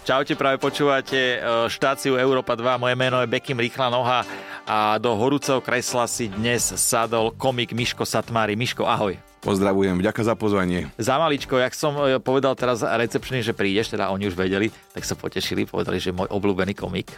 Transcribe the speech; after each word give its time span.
Čaute, 0.00 0.32
práve 0.32 0.56
počúvate 0.56 1.36
e, 1.36 1.38
štáciu 1.68 2.16
Európa 2.16 2.56
2. 2.56 2.80
Moje 2.80 2.96
meno 2.96 3.20
je 3.20 3.28
Bekim 3.28 3.60
Rýchla 3.60 3.92
noha 3.92 4.24
a 4.64 4.96
do 4.96 5.12
horúceho 5.12 5.60
kresla 5.60 6.08
si 6.08 6.32
dnes 6.32 6.72
sadol 6.80 7.36
komik 7.36 7.76
Miško 7.76 8.08
Satmári. 8.08 8.56
Miško, 8.56 8.88
ahoj. 8.88 9.20
Pozdravujem, 9.44 10.00
vďaka 10.00 10.24
za 10.24 10.32
pozvanie. 10.40 10.88
Za 10.96 11.20
maličko, 11.20 11.60
jak 11.60 11.76
som 11.76 12.00
e, 12.00 12.16
povedal 12.16 12.56
teraz 12.56 12.80
recepčný, 12.80 13.44
že 13.44 13.52
prídeš, 13.52 13.92
teda 13.92 14.08
oni 14.08 14.32
už 14.32 14.40
vedeli, 14.40 14.72
tak 14.96 15.04
sa 15.04 15.12
potešili, 15.12 15.68
povedali, 15.68 16.00
že 16.00 16.16
môj 16.16 16.32
obľúbený 16.32 16.72
komik. 16.72 17.12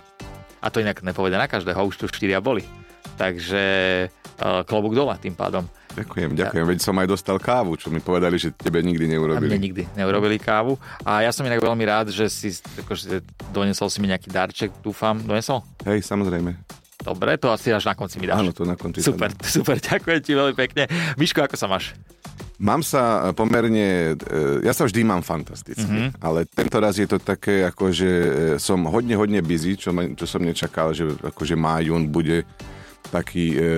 A 0.58 0.66
to 0.66 0.82
inak 0.82 1.06
nepovedia 1.06 1.38
na 1.38 1.46
každého, 1.46 1.86
už 1.86 2.02
tu 2.02 2.10
štyria 2.10 2.42
boli. 2.42 2.66
Takže 3.14 3.62
uh, 4.10 4.66
klobúk 4.66 4.94
dole 4.94 5.14
tým 5.22 5.38
pádom. 5.38 5.66
Ďakujem, 5.92 6.30
ďakujem. 6.32 6.64
Veď 6.64 6.78
som 6.80 6.96
aj 6.96 7.08
dostal 7.08 7.36
kávu, 7.36 7.76
čo 7.76 7.92
mi 7.92 8.00
povedali, 8.00 8.40
že 8.40 8.48
tebe 8.56 8.80
nikdy 8.80 9.04
neurobili. 9.04 9.52
A 9.52 9.52
mne 9.52 9.60
nikdy 9.60 9.82
neurobili 9.92 10.40
kávu. 10.40 10.80
A 11.04 11.20
ja 11.20 11.30
som 11.30 11.44
inak 11.44 11.60
veľmi 11.60 11.84
rád, 11.84 12.08
že 12.08 12.32
si 12.32 12.48
akože, 12.80 13.20
donesol 13.52 13.92
si 13.92 14.00
mi 14.00 14.08
nejaký 14.08 14.32
darček, 14.32 14.72
dúfam. 14.80 15.20
Donesol? 15.20 15.60
Hej, 15.84 16.08
samozrejme. 16.08 16.56
Dobre, 17.02 17.34
to 17.36 17.50
asi 17.50 17.74
až 17.74 17.90
na 17.90 17.94
konci 17.98 18.22
mi 18.22 18.30
dáš. 18.30 18.40
Áno, 18.40 18.54
to 18.54 18.62
na 18.62 18.78
konci. 18.78 19.02
Super, 19.02 19.34
super, 19.42 19.76
ďakujem 19.76 20.20
ti 20.22 20.32
veľmi 20.32 20.54
pekne. 20.54 20.86
Miško, 21.18 21.44
ako 21.44 21.56
sa 21.58 21.66
máš? 21.66 21.92
Mám 22.62 22.86
sa 22.86 23.34
pomerne, 23.34 24.14
e, 24.14 24.62
ja 24.62 24.70
sa 24.70 24.86
vždy 24.86 25.02
mám 25.02 25.18
fantasticky, 25.26 25.82
mm-hmm. 25.82 26.22
ale 26.22 26.46
tento 26.46 26.78
raz 26.78 26.94
je 26.94 27.10
to 27.10 27.18
také, 27.18 27.66
ako 27.66 27.90
že 27.90 28.06
e, 28.06 28.30
som 28.62 28.86
hodne, 28.86 29.18
hodne 29.18 29.42
busy, 29.42 29.74
čo, 29.74 29.90
ma, 29.90 30.06
čo 30.14 30.30
som 30.30 30.38
nečakal, 30.38 30.94
že 30.94 31.10
akože 31.26 31.58
má 31.58 31.82
jún 31.82 32.06
bude 32.06 32.46
taký, 33.10 33.56
e, 33.56 33.70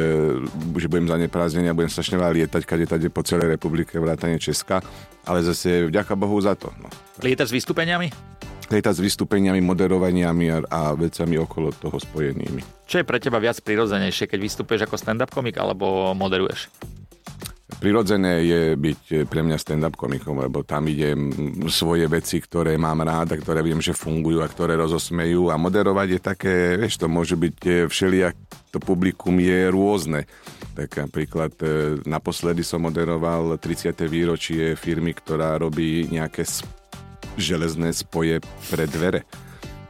že 0.76 0.86
budem 0.90 1.08
za 1.08 1.16
neprázdnenia, 1.16 1.76
budem 1.76 1.92
strašne 1.92 2.20
veľa 2.20 2.32
lietať, 2.44 2.62
kade 2.66 2.86
tade 2.86 3.08
po 3.08 3.24
celej 3.24 3.56
republike, 3.56 3.96
vrátane 3.96 4.36
Česka, 4.36 4.84
ale 5.24 5.40
zase 5.40 5.88
vďaka 5.88 6.12
Bohu 6.18 6.36
za 6.42 6.58
to. 6.58 6.68
No. 6.82 6.92
Lietať 7.24 7.48
s 7.48 7.54
vystúpeniami? 7.54 8.08
Lietať 8.68 8.94
s 8.96 9.00
vystúpeniami, 9.00 9.60
moderovaniami 9.60 10.46
a, 10.52 10.58
a 10.68 10.80
vecami 10.96 11.36
okolo 11.36 11.72
toho 11.72 11.96
spojenými. 12.00 12.88
Čo 12.88 13.00
je 13.00 13.08
pre 13.08 13.20
teba 13.20 13.40
viac 13.40 13.60
prirodzenejšie, 13.60 14.28
keď 14.28 14.38
vystupuješ 14.40 14.88
ako 14.88 14.96
stand-up 14.96 15.32
komik 15.32 15.56
alebo 15.60 16.12
moderuješ? 16.16 16.68
Prirodzené 17.74 18.44
je 18.44 18.62
byť 18.76 19.28
pre 19.28 19.44
mňa 19.44 19.58
stand-up 19.60 19.98
komikom, 19.98 20.40
lebo 20.40 20.64
tam 20.64 20.88
idem 20.88 21.28
svoje 21.68 22.08
veci, 22.08 22.40
ktoré 22.40 22.78
mám 22.80 23.04
rád 23.04 23.34
a 23.34 23.40
ktoré 23.40 23.60
viem, 23.60 23.82
že 23.82 23.96
fungujú 23.96 24.40
a 24.40 24.48
ktoré 24.48 24.78
rozosmejú 24.78 25.52
a 25.52 25.60
moderovať 25.60 26.08
je 26.16 26.20
také, 26.20 26.54
vieš, 26.80 26.96
to 26.96 27.06
môže 27.10 27.36
byť 27.36 27.88
všelijak, 27.90 28.36
to 28.74 28.78
publikum 28.82 29.38
je 29.38 29.70
rôzne. 29.70 30.26
Tak 30.74 31.06
napríklad 31.06 31.54
e, 31.62 31.66
naposledy 32.02 32.66
som 32.66 32.82
moderoval 32.82 33.54
30. 33.62 33.94
výročie 34.10 34.74
firmy, 34.74 35.14
ktorá 35.14 35.54
robí 35.54 36.10
nejaké 36.10 36.42
železné 37.38 37.94
spoje 37.94 38.42
pre 38.70 38.90
dvere. 38.90 39.22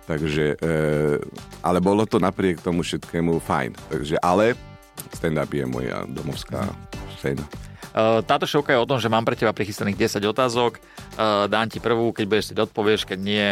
Takže, 0.04 0.60
e, 0.60 0.76
ale 1.64 1.78
bolo 1.80 2.04
to 2.04 2.20
napriek 2.20 2.60
tomu 2.60 2.84
všetkému 2.84 3.40
fajn. 3.40 3.72
Takže, 3.88 4.20
ale 4.20 4.52
stand-up 5.16 5.48
je 5.48 5.64
moja 5.64 6.04
domovská 6.04 6.68
scéna. 7.16 7.44
Eh, 7.94 8.26
táto 8.26 8.42
šovka 8.42 8.74
je 8.74 8.82
o 8.82 8.90
tom, 8.90 8.98
že 8.98 9.06
mám 9.06 9.22
pre 9.22 9.38
teba 9.38 9.54
prichystaných 9.54 10.10
10 10.10 10.26
otázok. 10.26 10.82
Eh, 10.82 11.46
dám 11.46 11.70
ti 11.70 11.78
prvú, 11.78 12.10
keď 12.10 12.24
budeš 12.26 12.44
si 12.50 12.52
odpovieš, 12.58 13.06
keď 13.06 13.18
nie, 13.22 13.46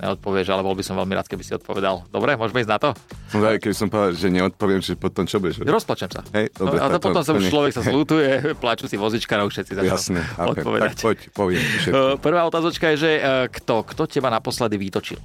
neodpovieš, 0.00 0.48
ale 0.48 0.64
bol 0.64 0.72
by 0.72 0.80
som 0.80 0.96
veľmi 0.96 1.12
rád, 1.12 1.28
keby 1.28 1.44
si 1.44 1.52
odpovedal. 1.52 2.08
Dobre, 2.08 2.32
môžeme 2.40 2.64
ísť 2.64 2.72
na 2.72 2.80
to? 2.80 2.90
No 3.36 3.44
aj 3.44 3.60
keby 3.60 3.76
som 3.76 3.92
povedal, 3.92 4.16
že 4.16 4.32
neodpoviem, 4.32 4.80
že 4.80 4.96
potom 4.96 5.28
čo 5.28 5.44
budeš? 5.44 5.60
Rozplačem 5.60 6.08
sa. 6.08 6.24
Hej, 6.32 6.56
dobre, 6.56 6.80
no, 6.80 6.88
a 6.88 6.88
to 6.88 7.04
potom 7.04 7.20
sa 7.20 7.36
už 7.36 7.44
človek 7.52 7.72
sa 7.76 7.84
zlutuje, 7.84 8.30
plačú 8.64 8.88
si 8.88 8.96
vozička, 8.96 9.36
už 9.44 9.60
všetci 9.60 9.72
začnú 9.76 9.92
Jasné, 9.92 10.20
odpovedať. 10.40 10.96
Tak 10.96 11.04
poď, 11.04 11.18
poviem. 11.36 11.60
Všetko. 11.60 11.92
Eh, 11.92 12.14
prvá 12.16 12.48
otázočka 12.48 12.96
je, 12.96 12.96
že 12.96 13.10
kto, 13.52 13.84
kto 13.92 14.02
teba 14.08 14.32
naposledy 14.32 14.80
vytočil? 14.80 15.20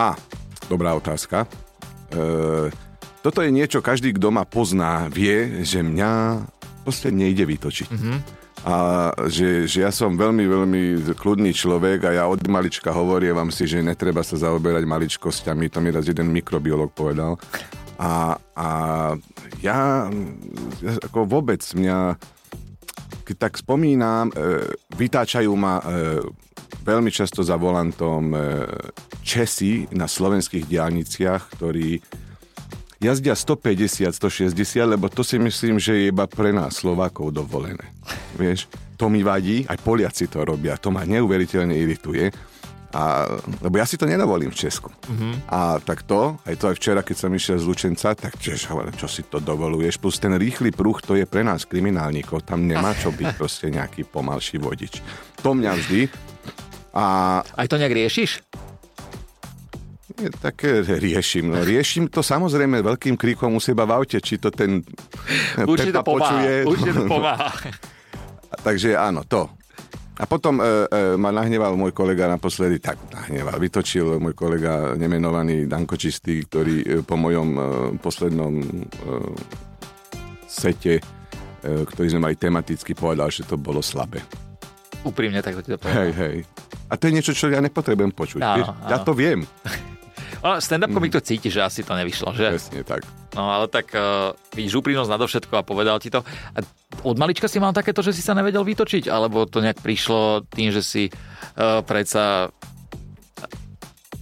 A, 0.00 0.16
dobrá 0.72 0.96
otázka. 0.96 1.44
E, 2.08 2.72
toto 3.20 3.44
je 3.44 3.52
niečo, 3.52 3.84
každý, 3.84 4.16
kto 4.16 4.32
ma 4.32 4.48
pozná, 4.48 5.12
vie, 5.12 5.60
že 5.68 5.84
mňa 5.84 6.12
proste 6.82 7.14
nejde 7.14 7.46
vytočiť. 7.46 7.88
Mm-hmm. 7.88 8.18
A 8.62 8.74
že, 9.26 9.66
že 9.66 9.82
ja 9.82 9.90
som 9.90 10.14
veľmi, 10.14 10.44
veľmi 10.46 10.82
kľudný 11.18 11.50
človek 11.50 12.06
a 12.06 12.10
ja 12.14 12.24
od 12.30 12.46
malička 12.46 12.94
hovorím 12.94 13.34
vám 13.34 13.50
si, 13.50 13.66
že 13.66 13.82
netreba 13.82 14.22
sa 14.22 14.38
zaoberať 14.38 14.86
maličkosťami, 14.86 15.66
to 15.66 15.82
mi 15.82 15.90
raz 15.90 16.06
jeden 16.06 16.30
mikrobiolog 16.30 16.94
povedal. 16.94 17.42
A, 17.98 18.38
a 18.54 18.68
ja, 19.62 20.06
ja 20.78 20.92
ako 21.02 21.26
vôbec 21.26 21.62
mňa, 21.62 22.14
keď 23.26 23.36
tak 23.50 23.58
spomínam, 23.58 24.30
e, 24.30 24.34
vytáčajú 24.94 25.50
ma 25.58 25.82
e, 25.82 25.84
veľmi 26.82 27.10
často 27.10 27.42
za 27.42 27.58
volantom 27.58 28.34
e, 28.34 28.38
Česi 29.22 29.86
na 29.94 30.10
slovenských 30.10 30.66
diálniciach, 30.66 31.58
ktorí 31.58 31.98
jazdia 33.02 33.34
150, 33.34 34.14
160, 34.14 34.94
lebo 34.94 35.10
to 35.10 35.26
si 35.26 35.36
myslím, 35.42 35.82
že 35.82 35.98
je 35.98 36.14
iba 36.14 36.30
pre 36.30 36.54
nás 36.54 36.78
Slovákov 36.78 37.34
dovolené. 37.34 37.82
Vieš, 38.38 38.70
to 38.94 39.10
mi 39.10 39.26
vadí, 39.26 39.66
aj 39.66 39.82
Poliaci 39.82 40.30
to 40.30 40.46
robia, 40.46 40.78
to 40.78 40.94
ma 40.94 41.02
neuveriteľne 41.02 41.74
irituje. 41.74 42.30
A, 42.92 43.24
lebo 43.64 43.80
ja 43.80 43.88
si 43.88 43.96
to 43.96 44.04
nedovolím 44.04 44.52
v 44.52 44.68
Česku. 44.68 44.92
Uh-huh. 44.92 45.32
A 45.48 45.80
tak 45.80 46.04
to, 46.04 46.36
aj 46.44 46.60
to 46.60 46.68
aj 46.68 46.76
včera, 46.76 47.00
keď 47.00 47.16
som 47.24 47.32
išiel 47.32 47.56
z 47.56 47.64
Lučenca, 47.64 48.12
tak 48.12 48.36
tiež 48.36 48.68
hovorím, 48.68 48.92
čo 49.00 49.08
si 49.08 49.24
to 49.24 49.40
dovoluješ. 49.40 49.96
Plus 49.96 50.20
ten 50.20 50.36
rýchly 50.36 50.76
pruh, 50.76 51.00
to 51.00 51.16
je 51.16 51.24
pre 51.24 51.40
nás 51.40 51.64
kriminálnikov. 51.64 52.44
Tam 52.44 52.68
nemá 52.68 52.92
čo 52.92 53.08
byť 53.08 53.32
proste 53.40 53.72
nejaký 53.72 54.04
pomalší 54.04 54.60
vodič. 54.60 55.00
To 55.40 55.56
mňa 55.56 55.72
vždy. 55.72 56.00
A... 56.92 57.04
Aj 57.40 57.64
to 57.64 57.80
nejak 57.80 57.96
riešiš? 57.96 58.44
Tak 60.40 60.66
riešim. 60.86 61.52
No, 61.52 61.62
riešim 61.62 62.08
to 62.08 62.20
samozrejme 62.20 62.80
veľkým 62.84 63.16
kríkom 63.16 63.56
u 63.56 63.60
seba 63.60 63.88
v 63.88 64.02
aute, 64.02 64.18
či 64.20 64.38
to 64.38 64.52
ten 64.52 64.84
Určite 65.58 65.96
to 65.96 66.02
počuje. 66.04 66.66
Určite 66.68 66.92
to 66.96 67.04
pomáha. 67.12 67.50
Takže 68.60 68.96
áno, 68.96 69.24
to. 69.24 69.48
A 70.20 70.28
potom 70.28 70.60
e, 70.60 70.62
e, 70.62 71.16
ma 71.16 71.32
nahneval 71.32 71.72
môj 71.74 71.96
kolega 71.96 72.28
naposledy, 72.28 72.78
tak 72.84 73.00
nahneval, 73.10 73.56
vytočil 73.56 74.20
môj 74.20 74.36
kolega 74.36 74.92
nemenovaný 74.92 75.64
Danko 75.64 75.96
Čistý, 75.96 76.44
ktorý 76.44 76.76
e, 76.84 76.86
po 77.00 77.16
mojom 77.16 77.48
e, 77.56 77.60
poslednom 77.96 78.60
e, 78.60 78.66
sete, 80.44 81.00
e, 81.00 81.64
ktorý 81.64 82.06
sme 82.12 82.28
mali 82.28 82.36
tematicky, 82.36 82.92
povedal, 82.92 83.32
že 83.32 83.48
to 83.48 83.56
bolo 83.56 83.80
slabé. 83.80 84.20
Úprimne, 85.02 85.40
tak 85.40 85.56
to 85.58 85.64
ti 85.64 85.72
to 85.72 85.80
povedal. 85.80 86.04
Hej, 86.04 86.10
hej. 86.14 86.36
A 86.92 87.00
to 87.00 87.08
je 87.08 87.16
niečo, 87.16 87.32
čo 87.32 87.48
ja 87.48 87.64
nepotrebujem 87.64 88.12
počuť. 88.12 88.40
Áno, 88.44 88.68
áno. 88.68 88.90
Ja 88.92 89.00
to 89.00 89.16
viem. 89.16 89.42
stand-up 90.58 90.90
komik 90.90 91.14
to 91.14 91.22
cíti, 91.22 91.48
že 91.48 91.62
asi 91.62 91.86
to 91.86 91.94
nevyšlo, 91.94 92.34
že? 92.34 92.50
Presne 92.58 92.82
tak. 92.82 93.06
No 93.32 93.48
ale 93.48 93.70
tak 93.70 93.94
uh, 93.94 94.34
vidíš 94.52 94.82
úprimnosť 94.82 95.10
nadovšetko 95.10 95.54
a 95.54 95.62
povedal 95.62 95.96
ti 96.02 96.10
to. 96.10 96.20
A 96.26 96.58
od 97.06 97.16
malička 97.16 97.46
si 97.46 97.62
mal 97.62 97.70
takéto, 97.70 98.02
že 98.02 98.12
si 98.12 98.20
sa 98.20 98.34
nevedel 98.34 98.66
vytočiť? 98.66 99.06
Alebo 99.06 99.46
to 99.46 99.62
nejak 99.62 99.80
prišlo 99.80 100.44
tým, 100.50 100.74
že 100.74 100.82
si 100.82 101.08
uh, 101.08 101.80
predsa 101.86 102.50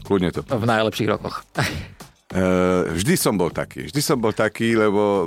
Kľudne 0.04 0.30
to. 0.34 0.42
v 0.44 0.64
najlepších 0.66 1.08
rokoch? 1.08 1.42
Uh, 2.30 2.86
vždy 2.94 3.18
som 3.18 3.34
bol 3.34 3.50
taký, 3.50 3.90
vždy 3.90 3.98
som 3.98 4.14
bol 4.14 4.30
taký, 4.30 4.78
lebo 4.78 5.26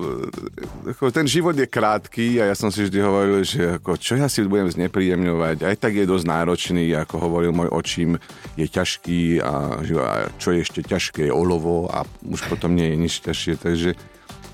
ako, 0.88 1.12
ten 1.12 1.28
život 1.28 1.52
je 1.52 1.68
krátky 1.68 2.40
a 2.40 2.48
ja 2.48 2.56
som 2.56 2.72
si 2.72 2.88
vždy 2.88 3.00
hovoril, 3.04 3.44
že 3.44 3.76
ako, 3.76 4.00
čo 4.00 4.16
ja 4.16 4.32
si 4.32 4.40
budem 4.48 4.72
znepríjemňovať, 4.72 5.68
aj 5.68 5.76
tak 5.84 6.00
je 6.00 6.08
dosť 6.08 6.24
náročný, 6.32 6.96
ako 6.96 7.20
hovoril 7.20 7.52
môj 7.52 7.76
očím, 7.76 8.16
je 8.56 8.72
ťažký 8.72 9.44
a, 9.44 9.84
a 9.84 10.32
čo 10.40 10.56
je 10.56 10.64
ešte 10.64 10.80
ťažké 10.80 11.28
je 11.28 11.34
olovo 11.36 11.92
a 11.92 12.08
už 12.24 12.48
potom 12.48 12.72
nie 12.72 12.96
je 12.96 12.96
nič 12.96 13.14
ťažšie, 13.20 13.54
takže 13.60 14.00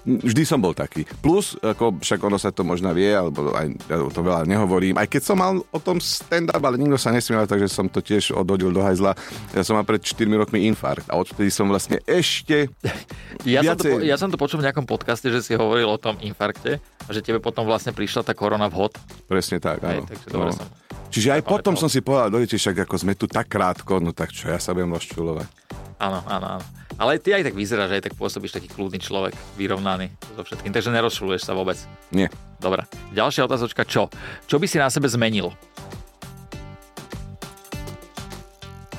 Vždy 0.09 0.43
som 0.47 0.57
bol 0.57 0.73
taký. 0.73 1.05
Plus, 1.21 1.53
ako 1.61 2.01
však 2.01 2.19
ono 2.25 2.41
sa 2.41 2.49
to 2.49 2.65
možno 2.65 2.89
vie, 2.97 3.13
alebo 3.13 3.53
aj 3.53 3.67
ja 3.85 4.01
to 4.01 4.21
veľa 4.25 4.49
nehovorím. 4.49 4.97
Aj 4.97 5.05
keď 5.05 5.21
som 5.21 5.37
mal 5.37 5.61
o 5.61 5.79
tom 5.79 6.01
stand-up, 6.01 6.61
ale 6.65 6.81
nikto 6.81 6.97
sa 6.97 7.13
nesmiel, 7.13 7.45
takže 7.45 7.69
som 7.69 7.85
to 7.85 8.01
tiež 8.01 8.33
odhodil 8.33 8.73
do 8.73 8.81
hajzla. 8.81 9.13
Ja 9.53 9.61
som 9.61 9.77
mal 9.77 9.85
pred 9.85 10.01
4 10.01 10.25
rokmi 10.33 10.65
infarkt 10.65 11.05
a 11.13 11.19
odtedy 11.21 11.53
som 11.53 11.69
vlastne 11.69 12.01
ešte 12.09 12.73
ja, 13.45 13.61
viacej... 13.61 13.93
som 13.93 14.01
to, 14.01 14.09
ja 14.09 14.17
som 14.17 14.29
to 14.33 14.37
počul 14.41 14.57
v 14.59 14.65
nejakom 14.65 14.89
podcaste, 14.89 15.29
že 15.29 15.45
si 15.45 15.53
hovoril 15.53 15.85
o 15.85 15.99
tom 16.01 16.17
infarkte 16.19 16.81
a 16.81 17.09
že 17.13 17.21
tebe 17.21 17.37
potom 17.37 17.69
vlastne 17.69 17.93
prišla 17.93 18.25
tá 18.25 18.33
korona 18.33 18.65
vhod. 18.65 18.97
Presne 19.29 19.61
tak, 19.61 19.85
áno. 19.85 20.03
Aj, 20.03 20.09
takže 20.09 20.27
no. 20.33 20.49
som 20.49 20.67
Čiže 21.09 21.33
aj 21.33 21.41
potom 21.41 21.73
som 21.73 21.89
si 21.89 22.05
povedal, 22.05 22.29
dojete, 22.29 22.61
však 22.61 22.85
ako 22.85 22.95
sme 23.01 23.17
tu 23.17 23.25
tak 23.25 23.49
krátko, 23.49 23.97
no 23.97 24.13
tak 24.13 24.29
čo, 24.29 24.53
ja 24.53 24.61
sa 24.61 24.77
budem 24.77 24.93
rozčulovať. 24.93 25.49
Áno, 25.99 26.23
áno, 26.25 26.47
áno. 26.59 26.65
Ale 26.99 27.19
ty 27.19 27.31
aj 27.31 27.47
tak 27.47 27.55
vyzeráš, 27.55 27.95
aj 27.95 28.11
tak 28.11 28.15
pôsobíš 28.15 28.55
taký 28.55 28.67
kľudný 28.71 28.99
človek, 28.99 29.35
vyrovnaný 29.55 30.11
so 30.35 30.43
všetkým, 30.43 30.71
takže 30.71 30.91
nerozšuluješ 30.91 31.47
sa 31.47 31.55
vôbec. 31.55 31.79
Nie. 32.11 32.27
Dobre. 32.59 32.83
Ďalšia 33.15 33.47
otázočka, 33.47 33.87
čo? 33.87 34.11
Čo 34.47 34.59
by 34.59 34.67
si 34.67 34.79
na 34.79 34.91
sebe 34.91 35.07
zmenil? 35.07 35.55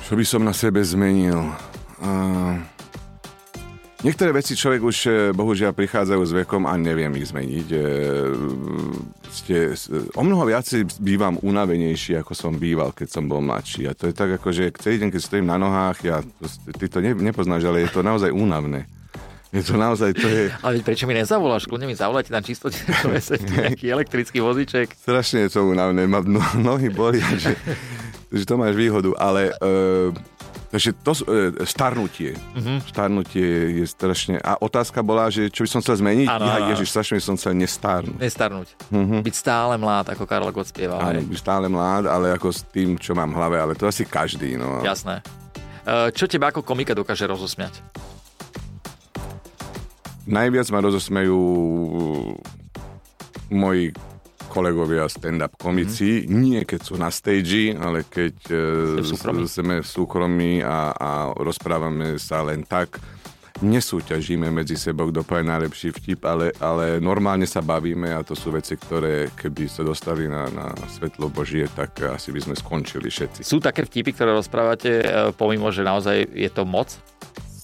Čo 0.05 0.13
by 0.17 0.25
som 0.25 0.41
na 0.41 0.53
sebe 0.53 0.81
zmenil? 0.81 1.53
Uh... 2.01 2.70
Niektoré 4.01 4.33
veci 4.33 4.57
človek 4.57 4.81
už 4.81 4.97
e, 5.05 5.09
bohužiaľ 5.29 5.77
prichádzajú 5.77 6.21
s 6.25 6.33
vekom 6.33 6.65
a 6.65 6.73
neviem 6.73 7.13
ich 7.21 7.29
zmeniť. 7.29 7.67
E, 7.69 7.79
ste, 9.29 9.77
o 10.17 10.23
mnoho 10.25 10.49
viacej 10.49 10.97
bývam 10.97 11.37
unavenejší, 11.37 12.17
ako 12.17 12.33
som 12.33 12.57
býval, 12.57 12.97
keď 12.97 13.07
som 13.13 13.29
bol 13.29 13.45
mladší. 13.45 13.85
A 13.85 13.93
to 13.93 14.09
je 14.09 14.17
tak, 14.17 14.41
ako, 14.41 14.49
že 14.49 14.73
celý 14.81 15.05
deň, 15.05 15.09
keď 15.13 15.21
stojím 15.21 15.45
na 15.45 15.61
nohách, 15.61 16.01
ja, 16.01 16.25
ty 16.81 16.89
to 16.89 16.97
ne, 16.97 17.13
nepoznáš, 17.13 17.61
ale 17.69 17.85
je 17.85 17.93
to 17.93 18.01
naozaj 18.01 18.33
únavné. 18.33 18.89
Je 19.53 19.61
to 19.61 19.77
naozaj, 19.77 20.17
to 20.17 20.25
je... 20.25 20.49
Ale 20.65 20.81
prečo 20.81 21.05
mi 21.05 21.13
nezavoláš? 21.13 21.69
Kľudne 21.69 21.85
mi 21.85 21.93
zavolajte 21.93 22.33
na 22.33 22.41
čisto 22.41 22.73
nejaký 23.53 23.85
elektrický 23.85 24.41
voziček. 24.41 24.97
Strašne 24.97 25.45
je 25.45 25.53
to 25.53 25.69
únavné, 25.69 26.09
ma 26.09 26.25
no, 26.25 26.41
nohy 26.57 26.89
boli, 26.89 27.21
že, 27.37 27.53
že 28.33 28.43
to 28.49 28.57
máš 28.57 28.73
výhodu, 28.73 29.13
ale... 29.21 29.53
Uh, 29.61 30.09
Takže 30.71 30.89
to 31.03 31.11
e, 31.11 31.23
starnutie. 31.67 32.31
Uh-huh. 32.55 32.79
Starnutie 32.87 33.83
je 33.83 33.85
strašne... 33.85 34.39
A 34.39 34.55
otázka 34.55 35.03
bola, 35.03 35.27
že 35.27 35.51
čo 35.51 35.67
by 35.67 35.69
som 35.69 35.79
chcel 35.83 35.99
zmeniť? 35.99 36.27
Ano, 36.31 36.47
ja, 36.47 36.71
Ježiš, 36.71 36.95
strašne 36.95 37.19
by 37.19 37.23
som 37.27 37.35
chcel 37.35 37.53
nestarnúť. 37.59 38.15
Nestarnúť. 38.15 38.67
Uh-huh. 38.87 39.19
Byť 39.19 39.35
stále 39.35 39.75
mlád, 39.75 40.15
ako 40.15 40.23
Karol 40.23 40.55
Gott 40.55 40.71
spieval. 40.71 41.03
Áno, 41.03 41.19
byť 41.27 41.39
stále 41.43 41.67
mlád, 41.67 42.07
ale 42.07 42.31
ako 42.31 42.47
s 42.55 42.63
tým, 42.71 42.95
čo 42.95 43.11
mám 43.11 43.35
v 43.35 43.37
hlave, 43.43 43.57
ale 43.59 43.73
to 43.75 43.83
asi 43.83 44.07
každý. 44.07 44.55
No. 44.55 44.79
Jasné. 44.79 45.19
E, 45.83 46.15
čo 46.15 46.23
teba 46.31 46.55
ako 46.55 46.63
komika 46.63 46.95
dokáže 46.95 47.27
rozosmiať? 47.27 47.83
Najviac 50.23 50.71
ma 50.71 50.79
rozosmejú 50.79 51.39
moji 53.51 53.91
kolegovia 54.51 55.07
stand-up 55.07 55.55
komici, 55.55 56.27
mm. 56.27 56.27
nie 56.27 56.59
keď 56.67 56.81
sú 56.83 56.99
na 56.99 57.07
stage, 57.07 57.71
ale 57.71 58.03
keď 58.03 58.35
uh, 58.99 59.47
sme 59.47 59.79
v 59.79 59.87
súkromí 59.87 60.59
a, 60.59 60.91
a 60.91 61.09
rozprávame 61.31 62.19
sa 62.19 62.43
len 62.43 62.67
tak, 62.67 62.99
nesúťažíme 63.61 64.49
medzi 64.49 64.75
sebou, 64.75 65.13
kto 65.13 65.21
povie 65.21 65.45
najlepší 65.45 65.93
vtip, 65.93 66.25
ale, 66.25 66.51
ale 66.57 66.97
normálne 66.97 67.45
sa 67.45 67.61
bavíme 67.61 68.09
a 68.09 68.25
to 68.25 68.33
sú 68.33 68.49
veci, 68.51 68.75
ktoré 68.75 69.29
keby 69.37 69.69
sa 69.69 69.85
dostali 69.85 70.25
na, 70.25 70.49
na 70.49 70.73
svetlo 70.89 71.29
Božie, 71.29 71.69
tak 71.69 72.01
asi 72.01 72.33
by 72.33 72.41
sme 72.41 72.55
skončili 72.57 73.07
všetci. 73.07 73.45
Sú 73.45 73.61
také 73.61 73.85
vtipy, 73.85 74.17
ktoré 74.17 74.33
rozprávate, 74.33 74.89
e, 74.99 75.05
pomimo, 75.37 75.69
že 75.69 75.85
naozaj 75.85 76.25
je 76.33 76.49
to 76.49 76.65
moc? 76.65 76.89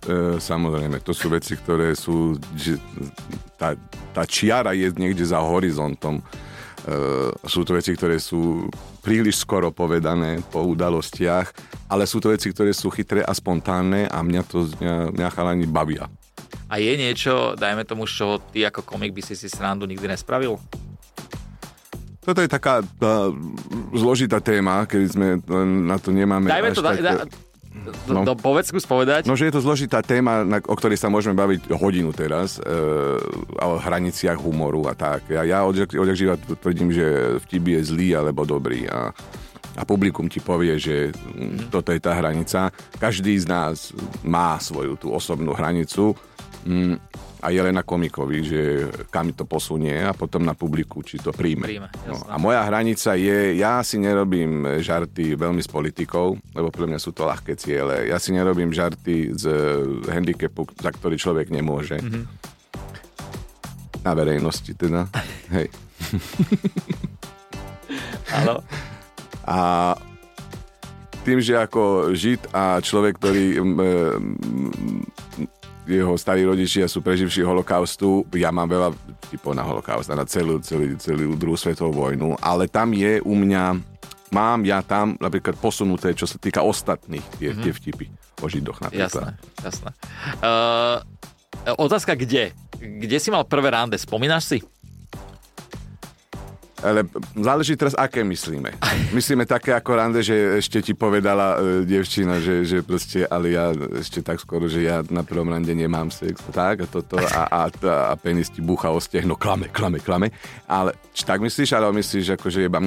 E, 0.06 0.38
samozrejme, 0.38 1.02
to 1.02 1.12
sú 1.12 1.34
veci, 1.34 1.58
ktoré 1.58 1.98
sú... 1.98 2.38
Že 2.54 2.78
tá, 3.58 3.74
tá 4.14 4.24
čiara 4.30 4.78
je 4.78 4.94
niekde 4.94 5.26
za 5.26 5.42
horizontom 5.42 6.22
sú 7.44 7.68
to 7.68 7.76
veci, 7.76 7.92
ktoré 7.92 8.16
sú 8.16 8.72
príliš 9.04 9.44
skoro 9.44 9.76
povedané 9.76 10.40
po 10.48 10.64
udalostiach, 10.64 11.52
ale 11.92 12.08
sú 12.08 12.24
to 12.24 12.32
veci, 12.32 12.48
ktoré 12.52 12.72
sú 12.72 12.88
chytré 12.88 13.24
a 13.24 13.32
spontánne 13.36 14.08
a 14.08 14.24
mňa 14.24 14.42
to 14.48 14.72
mňa, 14.80 14.96
mňa 15.12 15.30
chalani 15.36 15.68
bavia. 15.68 16.08
A 16.68 16.80
je 16.80 16.96
niečo, 17.00 17.56
dajme 17.56 17.88
tomu, 17.88 18.08
čo 18.08 18.40
ty 18.52 18.64
ako 18.68 18.84
komik 18.84 19.16
by 19.16 19.24
si 19.24 19.36
si 19.40 19.48
srandu 19.48 19.88
nikdy 19.88 20.08
nespravil? 20.08 20.60
Toto 22.28 22.44
je 22.44 22.50
taká 22.52 22.84
tá, 22.84 23.32
zložitá 23.96 24.44
téma, 24.44 24.84
keď 24.84 25.02
sme 25.08 25.28
na 25.88 25.96
to 25.96 26.12
nemáme 26.12 26.52
Dajme 26.52 26.76
to, 26.76 26.84
tak... 26.84 27.00
da, 27.00 27.24
No. 28.08 28.24
Do, 28.24 28.34
povedz, 28.36 28.72
skús 28.72 28.88
povedať. 28.88 29.28
No, 29.28 29.36
že 29.36 29.48
je 29.48 29.56
to 29.56 29.64
zložitá 29.64 30.00
téma, 30.04 30.44
na, 30.44 30.60
o 30.64 30.76
ktorej 30.76 31.00
sa 31.00 31.12
môžeme 31.12 31.36
baviť 31.36 31.72
hodinu 31.76 32.12
teraz, 32.16 32.60
e, 32.60 32.64
o 33.60 33.76
hraniciach 33.80 34.40
humoru 34.40 34.88
a 34.88 34.94
tak. 34.96 35.28
Ja, 35.28 35.44
ja 35.44 35.64
odjak, 35.68 35.96
odjak 35.96 36.18
živa 36.18 36.36
tvrdím, 36.40 36.92
že 36.92 37.38
vtip 37.48 37.64
je 37.68 37.80
zlý 37.84 38.10
alebo 38.16 38.48
dobrý 38.48 38.88
a, 38.88 39.12
a 39.76 39.82
publikum 39.84 40.32
ti 40.32 40.40
povie, 40.40 40.80
že 40.80 41.12
mm. 41.12 41.72
toto 41.72 41.92
je 41.92 42.00
tá 42.00 42.16
hranica. 42.16 42.72
Každý 42.96 43.36
z 43.40 43.46
nás 43.48 43.92
má 44.24 44.56
svoju 44.60 44.96
tú 44.96 45.12
osobnú 45.12 45.52
hranicu. 45.52 46.16
Mm, 46.68 47.00
a 47.48 47.52
je 47.56 47.64
len 47.64 47.72
na 47.72 47.88
komikovi, 47.88 48.44
že 48.44 48.62
kam 49.08 49.32
to 49.32 49.48
posunie 49.48 49.96
a 50.04 50.12
potom 50.12 50.44
na 50.44 50.52
publiku, 50.52 51.00
či 51.00 51.16
to 51.16 51.32
príjme. 51.32 51.64
príjme 51.64 51.88
no, 52.04 52.28
a 52.28 52.36
moja 52.36 52.60
hranica 52.68 53.16
je, 53.16 53.56
ja 53.56 53.80
si 53.88 53.96
nerobím 53.96 54.84
žarty 54.84 55.40
veľmi 55.40 55.64
s 55.64 55.72
politikou, 55.72 56.36
lebo 56.52 56.68
pre 56.76 56.92
mňa 56.92 57.00
sú 57.00 57.16
to 57.16 57.24
ľahké 57.24 57.56
ciele. 57.56 58.12
Ja 58.12 58.20
si 58.20 58.36
nerobím 58.36 58.76
žarty 58.76 59.32
z 59.32 59.48
handicapu, 60.12 60.68
za 60.76 60.92
ktorý 60.92 61.16
človek 61.16 61.48
nemôže. 61.48 62.04
Mm-hmm. 62.04 62.24
Na 64.04 64.12
verejnosti 64.12 64.76
teda. 64.76 65.08
Hej. 65.56 65.72
Áno. 68.44 68.60
A 69.48 69.58
tým, 71.24 71.40
že 71.40 71.56
ako 71.56 72.12
žid 72.12 72.44
a 72.52 72.84
človek, 72.84 73.16
ktorý 73.24 73.64
jeho 75.88 76.14
starí 76.20 76.44
rodičia 76.44 76.86
sú 76.92 77.00
preživší 77.00 77.48
holokaustu. 77.48 78.28
Ja 78.36 78.52
mám 78.52 78.68
veľa 78.68 78.92
typov 79.32 79.56
na 79.56 79.64
holokaust 79.64 80.12
na 80.12 80.28
celú, 80.28 80.60
celú, 80.60 81.00
celú 81.00 81.34
druhú 81.40 81.56
svetovú 81.56 81.96
vojnu, 81.96 82.36
ale 82.44 82.68
tam 82.68 82.92
je 82.92 83.24
u 83.24 83.34
mňa, 83.34 83.80
mám 84.36 84.60
ja 84.68 84.84
tam 84.84 85.16
napríklad 85.18 85.56
posunuté, 85.58 86.12
čo 86.12 86.28
sa 86.28 86.36
týka 86.36 86.62
ostatných, 86.62 87.24
tie, 87.40 87.56
mm-hmm. 87.56 87.64
tie 87.64 87.72
vtipy 87.72 88.06
o 88.44 88.46
židoch 88.52 88.84
napríklad. 88.84 89.34
Jasné, 89.34 89.64
jasné. 89.64 89.90
Uh, 90.44 91.02
otázka 91.80 92.14
kde? 92.14 92.52
Kde 92.78 93.18
si 93.18 93.34
mal 93.34 93.48
prvé 93.48 93.74
rande? 93.74 93.98
Spomínaš 93.98 94.44
si? 94.46 94.58
Ale 96.86 97.10
záleží 97.34 97.74
teraz, 97.74 97.98
aké 97.98 98.22
myslíme. 98.22 98.78
Myslíme 99.10 99.50
také 99.50 99.74
ako 99.74 99.98
rande, 99.98 100.22
že 100.22 100.62
ešte 100.62 100.86
ti 100.86 100.94
povedala 100.94 101.58
e, 101.58 101.90
devčina, 101.90 102.38
že, 102.38 102.62
že 102.70 102.86
proste, 102.86 103.26
ale 103.26 103.58
ja 103.58 103.74
ešte 103.74 104.22
tak 104.22 104.38
skoro, 104.38 104.70
že 104.70 104.86
ja 104.86 105.02
na 105.10 105.26
prvom 105.26 105.50
rande 105.50 105.74
nemám 105.74 106.14
sex, 106.14 106.38
tak, 106.54 106.86
a 106.86 106.88
toto, 106.88 107.18
a, 107.18 107.50
a, 107.50 107.60
a, 107.66 107.94
a 108.10 108.14
penis 108.14 108.54
ti 108.54 108.62
búcha 108.62 108.94
o 108.94 109.02
stehno, 109.02 109.34
klame, 109.34 109.74
klame, 109.74 109.98
klame. 109.98 110.30
Ale 110.70 110.94
či 111.18 111.26
tak 111.26 111.42
myslíš, 111.42 111.74
ale 111.74 111.90
myslíš, 111.98 112.38
akože 112.38 112.70
iba 112.70 112.78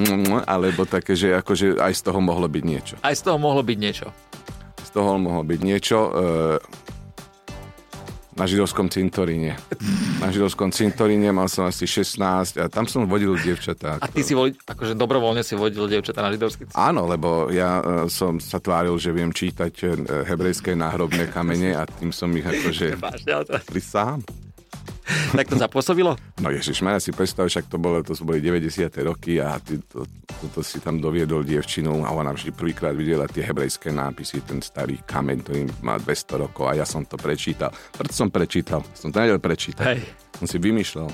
alebo 0.47 0.87
také, 0.87 1.11
že 1.11 1.35
akože 1.35 1.75
aj 1.83 1.91
z 1.91 2.01
toho 2.07 2.19
mohlo 2.23 2.47
byť 2.47 2.63
niečo. 2.63 2.95
Aj 3.03 3.11
z 3.11 3.21
toho 3.27 3.35
mohlo 3.35 3.59
byť 3.59 3.77
niečo. 3.77 4.07
Z 4.87 4.89
toho 4.95 5.19
mohlo 5.19 5.43
byť 5.43 5.59
niečo. 5.59 5.97
E, 5.99 6.81
na 8.35 8.47
židovskom 8.47 8.87
cintoríne. 8.87 9.59
Na 10.23 10.31
židovskom 10.31 10.71
cintoríne 10.71 11.35
mal 11.35 11.51
som 11.51 11.67
asi 11.67 11.83
16 11.83 12.63
a 12.63 12.65
tam 12.71 12.87
som 12.87 13.03
vodil 13.03 13.35
dievčatá. 13.35 13.99
A 13.99 14.07
ty 14.07 14.23
si 14.23 14.31
vodil, 14.31 14.55
akože 14.63 14.95
dobrovoľne 14.95 15.43
si 15.43 15.53
vodil 15.59 15.87
dievčatá 15.91 16.23
na 16.23 16.31
židovský 16.31 16.71
cintorín? 16.71 16.79
Áno, 16.79 17.07
lebo 17.11 17.51
ja 17.51 17.83
uh, 17.83 17.83
som 18.07 18.39
sa 18.39 18.63
tváril, 18.63 18.95
že 18.95 19.11
viem 19.11 19.35
čítať 19.35 19.73
uh, 19.83 19.89
hebrejské 20.23 20.71
náhrobné 20.75 21.27
kamene 21.27 21.75
a 21.75 21.83
tým 21.83 22.15
som 22.15 22.31
ich 22.31 22.47
akože 22.47 22.95
prisám. 23.67 24.23
tak 25.37 25.47
to 25.47 25.55
zapôsobilo? 25.57 26.15
No 26.39 26.49
ježiš, 26.49 26.81
ja 26.81 26.99
si 27.01 27.11
predstav, 27.13 27.47
však 27.47 27.67
to 27.67 27.77
bolo, 27.77 28.01
to 28.03 28.13
boli 28.23 28.39
90. 28.39 28.91
roky 29.05 29.39
a 29.39 29.57
ty 29.59 29.79
to, 29.85 30.05
to, 30.05 30.45
to 30.55 30.61
si 30.61 30.79
tam 30.79 30.99
doviedol 30.99 31.43
dievčinu 31.45 32.03
a 32.03 32.09
ona 32.11 32.33
vždy 32.35 32.51
prvýkrát 32.51 32.95
videla 32.95 33.27
tie 33.27 33.45
hebrejské 33.45 33.93
nápisy, 33.93 34.43
ten 34.43 34.59
starý 34.59 34.99
kameň, 35.03 35.37
ktorý 35.43 35.61
má 35.83 35.97
200 35.99 36.43
rokov 36.47 36.71
a 36.71 36.77
ja 36.77 36.85
som 36.87 37.05
to 37.05 37.15
prečítal. 37.15 37.71
Preto 37.93 38.13
som 38.13 38.27
prečítal, 38.31 38.81
som 38.95 39.13
to 39.13 39.17
nedel 39.21 39.39
prečítať. 39.39 39.85
Hej. 39.85 40.01
Som 40.41 40.47
si 40.47 40.57
vymýšľal. 40.57 41.09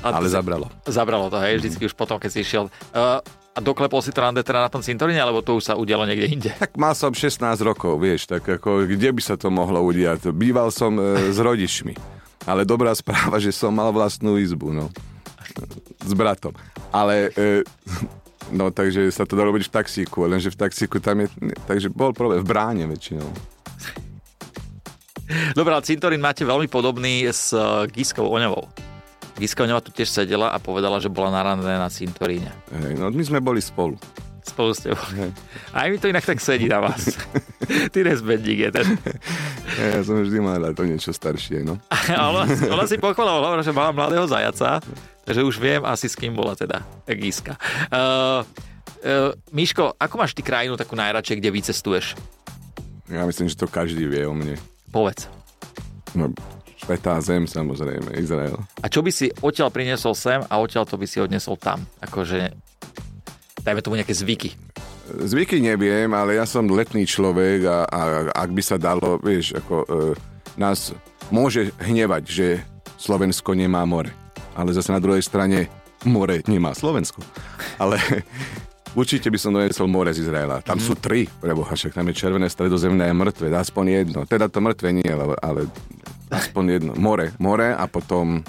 A 0.00 0.16
Ale 0.16 0.32
zabralo. 0.32 0.72
Zabralo 0.88 1.28
to, 1.28 1.36
hej, 1.44 1.60
vždycky 1.60 1.84
mm. 1.84 1.88
už 1.92 1.94
potom, 1.94 2.16
keď 2.16 2.30
si 2.32 2.40
išiel. 2.40 2.72
Uh, 2.94 3.20
a 3.52 3.58
doklepol 3.58 3.98
si 3.98 4.14
to 4.14 4.22
teda 4.22 4.60
na 4.62 4.70
tom 4.70 4.78
cintoríne, 4.86 5.18
alebo 5.18 5.42
to 5.42 5.58
už 5.58 5.66
sa 5.66 5.74
udialo 5.74 6.06
niekde 6.06 6.26
inde? 6.30 6.50
Tak 6.54 6.78
mal 6.78 6.94
som 6.94 7.10
16 7.10 7.42
rokov, 7.66 7.98
vieš, 7.98 8.30
tak 8.30 8.46
ako, 8.46 8.86
kde 8.86 9.10
by 9.10 9.22
sa 9.22 9.34
to 9.34 9.50
mohlo 9.50 9.82
udiať? 9.82 10.30
Býval 10.30 10.70
som 10.70 10.94
e, 10.94 11.34
s 11.34 11.38
rodičmi. 11.42 12.17
Ale 12.46 12.62
dobrá 12.62 12.94
správa, 12.94 13.40
že 13.42 13.50
som 13.50 13.74
mal 13.74 13.90
vlastnú 13.90 14.38
izbu, 14.38 14.70
no. 14.70 14.86
S 16.04 16.12
bratom. 16.14 16.54
Ale... 16.94 17.34
E, 17.34 17.66
no, 18.54 18.70
takže 18.70 19.10
sa 19.10 19.26
to 19.26 19.34
dá 19.34 19.44
robiť 19.44 19.68
v 19.68 19.74
taxíku, 19.74 20.28
lenže 20.28 20.54
v 20.54 20.58
taxíku 20.58 21.02
tam 21.02 21.24
je... 21.24 21.28
Takže 21.66 21.88
bol 21.90 22.14
problém 22.14 22.40
v 22.40 22.48
bráne 22.48 22.84
väčšinou. 22.86 23.28
Dobre, 25.52 25.76
ale 25.76 25.84
cintorín 25.84 26.24
máte 26.24 26.40
veľmi 26.46 26.72
podobný 26.72 27.28
s 27.28 27.52
e, 27.52 27.60
Giskou 27.92 28.24
Oňovou. 28.32 28.64
Giska 29.38 29.68
Oňová 29.68 29.84
tu 29.84 29.94
tiež 29.94 30.08
sedela 30.10 30.50
a 30.50 30.58
povedala, 30.58 30.98
že 30.98 31.12
bola 31.12 31.30
naranená 31.30 31.78
na 31.78 31.90
cintoríne. 31.92 32.50
Hej, 32.74 32.96
no 32.98 33.12
my 33.12 33.22
sme 33.22 33.38
boli 33.38 33.60
spolu 33.60 34.00
spolu 34.48 34.72
s 34.72 34.80
tebou. 34.80 35.04
Aj 35.76 35.86
mi 35.92 36.00
to 36.00 36.08
inak 36.08 36.24
tak 36.24 36.40
sedí 36.40 36.66
na 36.66 36.80
vás. 36.80 37.14
Ty 37.92 37.98
nezbedník 38.00 38.58
je 38.58 38.70
ten. 38.72 38.86
Ja, 39.78 39.86
ja 39.94 40.02
som 40.02 40.18
vždy 40.18 40.38
mal 40.42 40.58
to 40.74 40.82
niečo 40.82 41.14
staršie, 41.14 41.62
no. 41.62 41.78
ona, 42.34 42.42
ona 42.50 42.84
si 42.90 42.98
pochvala, 42.98 43.62
že 43.62 43.70
mala 43.70 43.94
mladého 43.94 44.26
zajaca, 44.26 44.82
takže 45.22 45.46
už 45.46 45.56
viem 45.62 45.82
asi 45.86 46.10
s 46.10 46.18
kým 46.18 46.34
bola 46.34 46.58
teda 46.58 46.82
Giska. 47.06 47.54
Uh, 47.86 48.42
uh, 49.06 49.30
Miško, 49.54 49.94
ako 49.94 50.14
máš 50.18 50.34
ty 50.34 50.42
krajinu 50.42 50.74
takú 50.74 50.98
najradšej, 50.98 51.38
kde 51.38 51.54
vycestuješ? 51.54 52.18
Ja 53.06 53.22
myslím, 53.24 53.46
že 53.46 53.56
to 53.56 53.70
každý 53.70 54.04
vie 54.04 54.26
o 54.26 54.34
mne. 54.34 54.58
Povedz. 54.90 55.30
No, 56.12 56.34
Svetá 56.78 57.18
zem, 57.20 57.44
samozrejme, 57.44 58.16
Izrael. 58.16 58.56
A 58.80 58.86
čo 58.86 59.02
by 59.02 59.10
si 59.12 59.28
odtiaľ 59.42 59.68
priniesol 59.68 60.14
sem 60.14 60.40
a 60.42 60.54
odtiaľ 60.58 60.86
to 60.86 60.96
by 60.96 61.06
si 61.06 61.18
odnesol 61.22 61.58
tam? 61.58 61.84
Akože 62.00 62.54
dajme 63.60 63.82
tomu 63.82 63.98
nejaké 63.98 64.14
zvyky? 64.14 64.54
Zvyky 65.08 65.58
neviem, 65.64 66.12
ale 66.12 66.36
ja 66.36 66.44
som 66.44 66.68
letný 66.68 67.08
človek 67.08 67.64
a, 67.64 67.78
a 67.88 68.00
ak 68.36 68.50
by 68.52 68.62
sa 68.62 68.76
dalo, 68.76 69.16
vieš, 69.18 69.56
ako 69.56 69.74
e, 69.82 69.86
nás 70.60 70.92
môže 71.32 71.72
hnevať, 71.80 72.22
že 72.28 72.46
Slovensko 73.00 73.56
nemá 73.56 73.88
more. 73.88 74.12
Ale 74.52 74.74
zase 74.74 74.92
na 74.92 75.00
druhej 75.00 75.22
strane 75.24 75.70
more 76.04 76.44
nemá 76.44 76.74
Slovensko. 76.76 77.22
Ale 77.80 77.96
určite 79.00 79.32
by 79.32 79.38
som 79.38 79.54
donesol 79.54 79.88
more 79.88 80.12
z 80.12 80.28
Izraela. 80.28 80.60
Tam 80.60 80.76
mm. 80.76 80.84
sú 80.84 80.92
tri, 80.98 81.24
preboha, 81.24 81.72
však 81.72 81.94
tam 81.96 82.08
je 82.10 82.14
červené, 82.18 82.46
stredozemné 82.50 83.08
a 83.08 83.14
mŕtve, 83.14 83.48
aspoň 83.54 83.84
jedno. 84.04 84.20
Teda 84.28 84.50
to 84.50 84.60
mŕtve 84.60 84.92
nie, 84.92 85.08
ale, 85.08 85.38
ale 85.40 85.60
aspoň 86.28 86.64
jedno. 86.68 86.92
More, 86.98 87.32
more 87.40 87.72
a 87.72 87.84
potom 87.88 88.44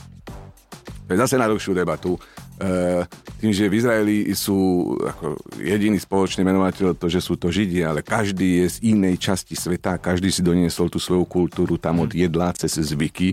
zase 1.07 1.39
na 1.39 1.47
dlhšiu 1.49 1.73
debatu. 1.73 2.19
Uh, 2.59 3.07
tým, 3.39 3.55
že 3.55 3.71
v 3.71 3.77
Izraeli 3.79 4.17
sú 4.35 4.91
ako 4.99 5.39
jediný 5.63 5.95
spoločný 5.95 6.43
menovateľ 6.43 6.91
to, 6.99 7.07
že 7.07 7.23
sú 7.23 7.39
to 7.39 7.47
Židia, 7.47 7.95
ale 7.95 8.03
každý 8.03 8.63
je 8.63 8.65
z 8.67 8.77
inej 8.91 9.15
časti 9.15 9.55
sveta, 9.55 9.95
každý 9.95 10.27
si 10.27 10.43
doniesol 10.43 10.91
tú 10.91 10.99
svoju 10.99 11.23
kultúru 11.23 11.79
tam 11.79 12.03
od 12.03 12.11
jedla 12.11 12.51
cez 12.51 12.75
zvyky. 12.75 13.31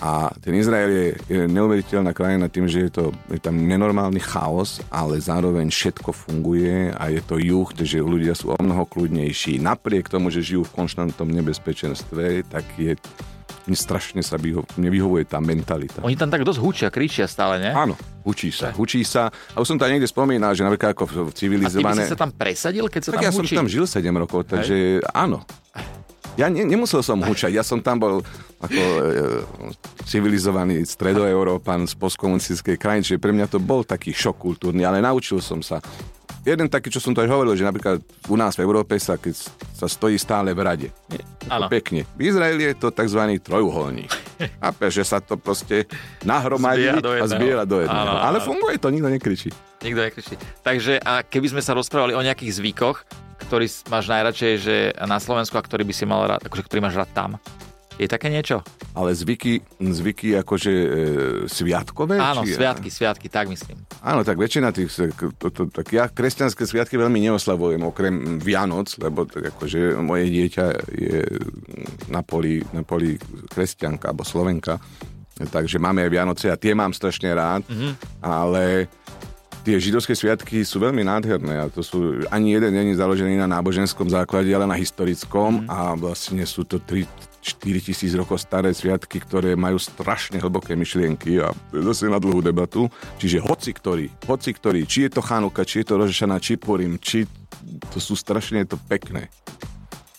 A 0.00 0.32
ten 0.40 0.56
Izrael 0.56 0.90
je, 0.90 1.06
je 1.28 1.40
neuveriteľná 1.44 2.16
krajina 2.16 2.48
tým, 2.48 2.64
že 2.64 2.88
je, 2.88 2.90
to, 2.90 3.04
je 3.28 3.36
tam 3.36 3.54
nenormálny 3.54 4.18
chaos, 4.18 4.80
ale 4.88 5.20
zároveň 5.20 5.68
všetko 5.68 6.10
funguje 6.10 6.88
a 6.96 7.12
je 7.12 7.20
to 7.20 7.36
juh, 7.36 7.68
že 7.76 8.00
ľudia 8.00 8.32
sú 8.32 8.56
o 8.56 8.58
mnoho 8.58 8.88
kľudnejší. 8.88 9.60
Napriek 9.60 10.08
tomu, 10.08 10.32
že 10.32 10.40
žijú 10.40 10.64
v 10.64 10.74
konštantnom 10.74 11.28
nebezpečenstve, 11.28 12.48
tak 12.48 12.64
je 12.80 12.96
mne 13.70 13.78
strašne 13.78 14.18
sa 14.26 14.34
vyho- 14.34 14.66
nevyhovuje 14.74 15.30
tá 15.30 15.38
mentalita. 15.38 16.02
Oni 16.02 16.18
tam 16.18 16.26
tak 16.26 16.42
dosť 16.42 16.58
hučia, 16.58 16.88
kričia 16.90 17.30
stále, 17.30 17.62
ne? 17.62 17.70
Áno, 17.70 17.94
hučí 18.26 18.50
sa, 18.50 18.74
hučí 18.74 19.06
sa. 19.06 19.30
A 19.54 19.62
už 19.62 19.70
som 19.70 19.78
tam 19.78 19.86
niekde 19.86 20.10
spomínal, 20.10 20.50
že 20.58 20.66
napríklad 20.66 20.98
ako 20.98 21.30
v 21.30 21.32
civilizované... 21.38 22.02
A 22.02 22.10
ty 22.10 22.10
by 22.10 22.10
si 22.10 22.12
sa 22.12 22.18
tam 22.18 22.32
presadil, 22.34 22.90
keď 22.90 23.00
sa 23.06 23.10
tak 23.14 23.22
tam 23.22 23.26
ja 23.26 23.30
hučí? 23.30 23.54
som 23.54 23.62
tam 23.62 23.68
žil 23.70 23.84
7 23.86 24.10
rokov, 24.18 24.50
takže 24.50 24.98
Hej. 24.98 25.06
áno. 25.14 25.46
Ja 26.34 26.50
ne, 26.50 26.66
nemusel 26.66 27.02
som 27.02 27.22
hučať, 27.22 27.54
ja 27.54 27.62
som 27.62 27.78
tam 27.78 28.02
bol 28.02 28.14
ako 28.58 28.80
e, 28.80 29.02
civilizovaný 30.06 30.82
stredoeurópan 30.86 31.86
z 31.86 31.94
postkomunistickej 31.98 32.76
krajiny, 32.78 33.02
čiže 33.06 33.22
pre 33.22 33.34
mňa 33.34 33.46
to 33.50 33.58
bol 33.58 33.82
taký 33.82 34.14
šok 34.14 34.36
kultúrny, 34.38 34.86
ale 34.86 35.02
naučil 35.02 35.38
som 35.42 35.62
sa 35.62 35.82
jeden 36.44 36.66
taký, 36.68 36.88
čo 36.88 37.02
som 37.02 37.12
to 37.12 37.20
aj 37.20 37.28
hovoril, 37.28 37.52
že 37.56 37.66
napríklad 37.66 38.00
u 38.28 38.36
nás 38.36 38.56
v 38.56 38.64
Európe 38.64 38.96
sa, 38.96 39.20
keď 39.20 39.34
sa 39.76 39.86
stojí 39.86 40.16
stále 40.16 40.52
v 40.56 40.60
rade. 40.60 40.88
Nie, 41.12 41.22
pekne. 41.68 42.08
V 42.16 42.32
Izraeli 42.32 42.72
je 42.72 42.74
to 42.76 42.88
tzv. 42.92 43.20
trojuholník. 43.40 44.10
A 44.64 44.72
že 44.88 45.04
sa 45.04 45.20
to 45.20 45.36
proste 45.36 45.84
nahromadí 46.24 46.88
a 46.88 47.26
zbiera 47.28 47.68
do 47.68 47.84
jedného. 47.84 47.92
Áno, 47.92 48.16
áno. 48.16 48.24
Ale 48.24 48.38
funguje 48.40 48.80
to, 48.80 48.88
nikto 48.88 49.12
nekričí. 49.12 49.50
Nikto 49.84 50.00
nekričí. 50.00 50.34
Takže 50.64 50.96
a 50.96 51.20
keby 51.20 51.52
sme 51.52 51.62
sa 51.64 51.76
rozprávali 51.76 52.16
o 52.16 52.24
nejakých 52.24 52.56
zvykoch, 52.56 53.04
ktorý 53.48 53.68
máš 53.92 54.08
najradšej, 54.08 54.52
že 54.56 54.76
na 55.04 55.20
Slovensku 55.20 55.60
a 55.60 55.64
ktorý 55.64 55.84
by 55.84 55.92
si 55.92 56.04
mal 56.08 56.24
rád, 56.24 56.40
akože 56.48 56.64
ktorý 56.64 56.80
máš 56.80 56.96
rád 56.96 57.10
tam, 57.12 57.30
je 58.00 58.08
také 58.08 58.32
niečo? 58.32 58.64
Ale 58.96 59.12
zvyky, 59.12 59.60
zvyky 59.76 60.40
akože 60.40 60.72
e, 60.72 60.88
sviatkové? 61.44 62.16
Áno, 62.16 62.48
či, 62.48 62.56
sviatky, 62.56 62.88
sviatky, 62.88 63.28
tak 63.28 63.52
myslím. 63.52 63.76
Áno, 64.00 64.24
tak 64.24 64.40
väčšina 64.40 64.72
tých, 64.72 64.88
to, 65.36 65.52
to, 65.52 65.68
tak 65.68 65.92
ja 65.92 66.08
kresťanské 66.08 66.64
sviatky 66.64 66.96
veľmi 66.96 67.20
neoslavujem, 67.28 67.84
okrem 67.84 68.40
Vianoc, 68.40 68.96
lebo 68.96 69.28
tak 69.28 69.52
akože 69.52 70.00
moje 70.00 70.32
dieťa 70.32 70.66
je 70.88 71.20
na 72.08 72.24
poli, 72.24 72.64
na 72.72 72.80
poli 72.80 73.20
kresťanka 73.52 74.08
alebo 74.08 74.24
slovenka, 74.24 74.80
takže 75.36 75.76
máme 75.76 76.00
aj 76.08 76.10
Vianoce 76.10 76.46
a 76.48 76.56
tie 76.56 76.72
mám 76.72 76.96
strašne 76.96 77.36
rád, 77.36 77.68
mm-hmm. 77.68 77.92
ale 78.24 78.88
tie 79.60 79.76
židovské 79.76 80.16
sviatky 80.16 80.64
sú 80.64 80.80
veľmi 80.80 81.04
nádherné 81.04 81.60
a 81.60 81.66
to 81.68 81.84
sú, 81.84 82.24
ani 82.32 82.56
jeden 82.56 82.72
není 82.72 82.92
založený 82.96 83.36
na 83.36 83.48
náboženskom 83.48 84.08
základe, 84.08 84.48
ale 84.52 84.64
na 84.64 84.76
historickom 84.76 85.64
mm. 85.64 85.68
a 85.68 85.92
vlastne 86.00 86.40
sú 86.48 86.64
to 86.64 86.80
tri, 86.80 87.04
4000 87.40 88.20
rokov 88.20 88.40
staré 88.44 88.70
sviatky, 88.76 89.16
ktoré 89.20 89.56
majú 89.56 89.80
strašne 89.80 90.36
hlboké 90.36 90.76
myšlienky 90.76 91.40
a 91.40 91.56
zase 91.72 92.12
na 92.12 92.20
dlhú 92.20 92.44
debatu. 92.44 92.92
Čiže 93.16 93.40
hoci 93.40 93.72
ktorý, 93.72 94.06
hoci 94.28 94.50
ktorý, 94.52 94.84
či 94.84 95.08
je 95.08 95.16
to 95.16 95.24
Chanuka, 95.24 95.64
či 95.64 95.80
je 95.80 95.86
to 95.88 95.94
Rožešana, 95.96 96.36
či 96.36 96.60
Purim, 96.60 97.00
či 97.00 97.24
to 97.90 97.98
sú 97.98 98.12
strašne 98.12 98.62
to 98.68 98.76
pekné. 98.88 99.32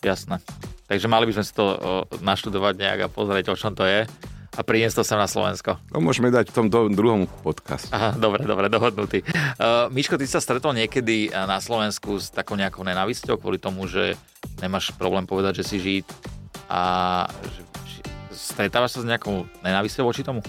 Jasné. 0.01 0.41
Takže 0.89 1.07
mali 1.07 1.29
by 1.29 1.33
sme 1.39 1.45
si 1.45 1.53
to 1.53 1.65
o, 1.65 1.75
naštudovať 2.19 2.73
nejak 2.75 2.99
a 3.05 3.07
pozrieť, 3.07 3.53
o 3.53 3.55
čom 3.55 3.71
to 3.77 3.85
je 3.85 4.03
a 4.51 4.61
priniesť 4.67 4.99
to 4.99 5.03
sem 5.07 5.15
na 5.15 5.31
Slovensko. 5.31 5.79
No 5.95 6.03
môžeme 6.03 6.27
dať 6.27 6.51
v 6.51 6.55
tom 6.57 6.67
do, 6.67 6.91
druhom 6.91 7.23
podcast. 7.45 7.87
Aha, 7.95 8.11
dobre, 8.19 8.43
dobre, 8.43 8.67
dohodnutý. 8.67 9.23
Uh, 9.23 9.87
Miško, 9.95 10.19
ty 10.19 10.27
sa 10.27 10.43
stretol 10.43 10.75
niekedy 10.75 11.31
na 11.31 11.63
Slovensku 11.63 12.19
s 12.19 12.27
takou 12.27 12.59
nejakou 12.59 12.83
nenávisťou 12.83 13.39
kvôli 13.39 13.63
tomu, 13.63 13.87
že 13.87 14.19
nemáš 14.59 14.91
problém 14.99 15.23
povedať, 15.23 15.63
že 15.63 15.67
si 15.71 15.77
žít 15.79 16.07
a 16.71 16.81
že, 17.51 17.61
stretávaš 18.31 18.95
sa 18.95 18.99
s 19.03 19.09
nejakou 19.11 19.43
nenávisťou 19.59 20.07
voči 20.07 20.23
tomu? 20.23 20.39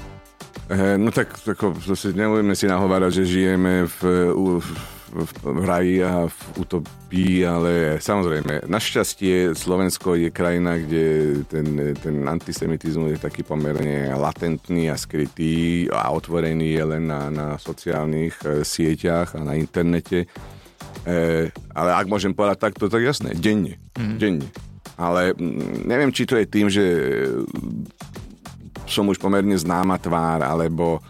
E, 0.70 0.94
no 0.94 1.10
tak 1.10 1.34
ako, 1.34 1.74
zase 1.82 2.14
nebudeme 2.14 2.54
si 2.54 2.70
nahovárať, 2.70 3.22
že 3.22 3.24
žijeme 3.26 3.90
v, 3.90 3.98
v, 4.30 4.68
v, 5.10 5.30
v 5.42 5.64
raji 5.66 5.96
a 6.06 6.30
v 6.30 6.38
utopii, 6.62 7.42
ale 7.42 7.98
samozrejme, 7.98 8.70
našťastie 8.70 9.58
Slovensko 9.58 10.14
je 10.14 10.30
krajina, 10.30 10.78
kde 10.78 11.04
ten, 11.50 11.98
ten 11.98 12.22
antisemitizmus 12.22 13.18
je 13.18 13.20
taký 13.20 13.42
pomerne 13.42 14.14
latentný 14.14 14.86
a 14.86 14.96
skrytý 14.96 15.90
a 15.90 16.14
otvorený 16.14 16.78
je 16.78 16.84
len 16.86 17.04
na, 17.10 17.26
na 17.34 17.46
sociálnych 17.58 18.38
e, 18.46 18.62
sieťach 18.62 19.34
a 19.34 19.42
na 19.42 19.58
internete. 19.58 20.30
E, 21.02 21.50
ale 21.74 21.90
ak 21.90 22.06
môžem 22.06 22.30
povedať 22.30 22.70
takto, 22.70 22.86
tak 22.86 23.02
jasné, 23.02 23.34
denne. 23.34 23.82
Mm. 23.98 24.16
Denne 24.22 24.71
ale 25.02 25.34
mm, 25.34 25.82
neviem, 25.82 26.14
či 26.14 26.22
to 26.22 26.38
je 26.38 26.46
tým, 26.46 26.70
že 26.70 26.84
som 28.86 29.08
už 29.10 29.18
pomerne 29.18 29.56
známa 29.58 29.98
tvár, 29.98 30.46
alebo 30.46 31.00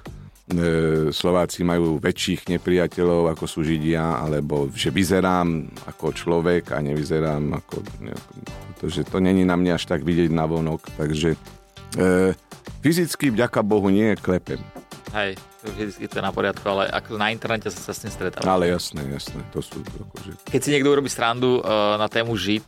e, 0.49 1.11
Slováci 1.13 1.67
majú 1.67 2.01
väčších 2.01 2.49
nepriateľov, 2.57 3.35
ako 3.37 3.45
sú 3.45 3.61
Židia, 3.61 4.23
alebo 4.23 4.73
že 4.73 4.89
vyzerám 4.89 5.69
ako 5.85 6.17
človek 6.17 6.73
a 6.73 6.81
nevyzerám 6.81 7.59
ako... 7.61 7.75
Pretože 8.73 9.07
to 9.07 9.23
není 9.23 9.47
na 9.47 9.55
mňa 9.55 9.79
až 9.79 9.85
tak 9.87 10.03
vidieť 10.03 10.31
na 10.33 10.47
vonok, 10.47 10.89
takže 10.99 11.39
e, 11.95 12.35
fyzicky, 12.83 13.31
vďaka 13.31 13.63
Bohu, 13.63 13.91
nie 13.91 14.19
klepem. 14.19 14.59
Hej, 15.15 15.37
fyzicky 15.63 16.11
to 16.11 16.19
je 16.19 16.25
na 16.25 16.35
poriadku, 16.35 16.67
ale 16.67 16.91
ako 16.91 17.15
na 17.15 17.31
internete 17.31 17.71
sa, 17.71 17.79
sa 17.79 17.93
s 17.95 18.03
tým 18.03 18.11
stretávam. 18.11 18.51
Ale 18.51 18.75
jasné, 18.75 19.07
jasné, 19.07 19.41
to 19.55 19.63
sú 19.63 19.79
akože... 19.79 20.51
Keď 20.51 20.61
si 20.61 20.71
niekto 20.75 20.91
urobí 20.91 21.07
strandu 21.07 21.63
uh, 21.63 21.95
na 21.97 22.11
tému 22.11 22.35
žid, 22.35 22.67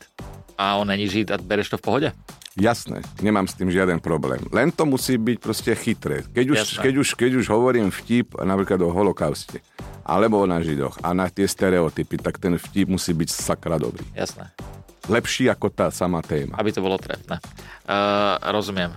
a 0.54 0.78
on 0.78 0.86
není 0.86 1.10
žid 1.10 1.34
a 1.34 1.36
bereš 1.38 1.74
to 1.74 1.78
v 1.78 1.84
pohode? 1.84 2.08
Jasné, 2.54 3.02
nemám 3.18 3.50
s 3.50 3.58
tým 3.58 3.66
žiaden 3.66 3.98
problém. 3.98 4.38
Len 4.54 4.70
to 4.70 4.86
musí 4.86 5.18
byť 5.18 5.36
proste 5.42 5.74
chytré. 5.74 6.22
Keď 6.22 6.46
už, 6.54 6.58
keď 6.78 6.94
už, 7.02 7.08
keď 7.18 7.30
už 7.42 7.46
hovorím 7.50 7.90
vtip 7.90 8.38
napríklad 8.38 8.78
o 8.86 8.94
holokauste, 8.94 9.58
alebo 10.06 10.46
na 10.46 10.62
židoch 10.62 10.94
a 11.02 11.10
na 11.10 11.26
tie 11.26 11.50
stereotypy, 11.50 12.14
tak 12.22 12.38
ten 12.38 12.54
vtip 12.54 12.86
musí 12.86 13.10
byť 13.10 13.28
sakra 13.34 13.74
dobrý. 13.74 14.06
Jasné. 14.14 14.54
Lepší 15.10 15.50
ako 15.50 15.66
tá 15.74 15.90
sama 15.90 16.22
téma. 16.22 16.54
Aby 16.54 16.70
to 16.70 16.78
bolo 16.78 16.94
trefné. 16.94 17.42
Uh, 17.90 18.38
rozumiem. 18.54 18.94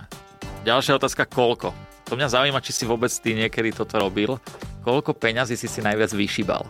Ďalšia 0.62 0.94
otázka, 0.94 1.26
koľko? 1.26 1.87
To 2.08 2.16
mňa 2.16 2.28
zaujíma, 2.32 2.64
či 2.64 2.72
si 2.72 2.84
vôbec 2.88 3.12
ty 3.12 3.36
niekedy 3.36 3.76
toto 3.76 4.00
robil. 4.00 4.40
Koľko 4.80 5.12
peňazí 5.12 5.60
si 5.60 5.68
si 5.68 5.84
najviac 5.84 6.08
vyšíbal? 6.16 6.64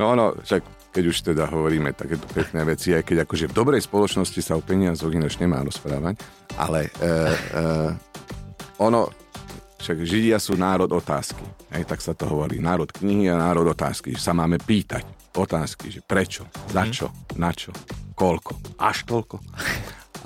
No, 0.00 0.16
no, 0.16 0.32
však 0.40 0.64
keď 0.96 1.04
už 1.12 1.16
teda 1.28 1.44
hovoríme 1.44 1.92
takéto 1.92 2.24
pekné 2.32 2.64
veci, 2.64 2.96
aj 2.96 3.04
keď 3.04 3.28
akože 3.28 3.52
v 3.52 3.56
dobrej 3.56 3.84
spoločnosti 3.84 4.40
sa 4.40 4.56
o 4.56 4.64
peniazoch 4.64 5.12
ináč 5.12 5.36
nemá 5.36 5.60
rozprávať, 5.60 6.16
ale 6.56 6.88
e, 6.88 7.12
e, 7.52 7.64
ono, 8.80 9.12
však 9.76 9.96
Židia 10.00 10.40
sú 10.40 10.56
národ 10.56 10.88
otázky, 10.88 11.44
hej, 11.76 11.84
tak 11.84 12.00
sa 12.00 12.16
to 12.16 12.24
hovorí, 12.24 12.64
národ 12.64 12.88
knihy 12.88 13.28
a 13.28 13.36
národ 13.36 13.68
otázky, 13.68 14.16
že 14.16 14.24
sa 14.24 14.32
máme 14.32 14.56
pýtať 14.56 15.04
otázky, 15.36 15.92
že 15.92 16.00
prečo, 16.00 16.48
za 16.72 16.88
mhm. 16.88 16.92
čo, 16.96 17.06
na 17.36 17.52
čo, 17.52 17.76
koľko, 18.16 18.56
až 18.80 19.04
toľko. 19.04 19.36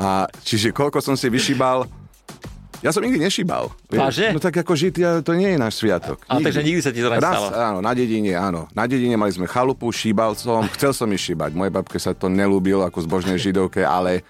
A 0.00 0.25
čiže 0.40 0.73
koľko 0.73 1.04
som 1.04 1.12
si 1.12 1.28
vyšíbal, 1.28 1.85
ja 2.80 2.90
som 2.92 3.04
nikdy 3.04 3.20
nešíbal. 3.20 3.68
Váže? 3.92 4.32
No 4.32 4.40
tak 4.40 4.56
ako 4.60 4.72
žiť, 4.72 5.25
to 5.25 5.32
nie 5.37 5.52
je 5.52 5.58
náš 5.60 5.80
sviatok. 5.80 6.20
A 6.28 6.40
takže 6.40 6.64
nikdy 6.64 6.80
sa 6.80 6.90
ti 6.92 7.04
to 7.04 7.12
nestalo? 7.12 7.52
Raz, 7.52 7.56
áno, 7.56 7.78
na 7.84 7.92
dedine, 7.92 8.32
áno. 8.37 8.66
Na 8.72 8.88
dedine 8.88 9.20
mali 9.20 9.32
sme 9.37 9.44
chalupu, 9.44 9.92
šíbal 9.92 10.32
som, 10.32 10.64
chcel 10.76 10.96
som 10.96 11.08
ich 11.12 11.20
šíbať. 11.20 11.52
Moje 11.52 11.70
babke 11.72 12.00
sa 12.00 12.16
to 12.16 12.32
nelúbilo 12.32 12.84
ako 12.84 13.04
zbožnej 13.04 13.37
židovke, 13.37 13.84
ale 13.84 14.25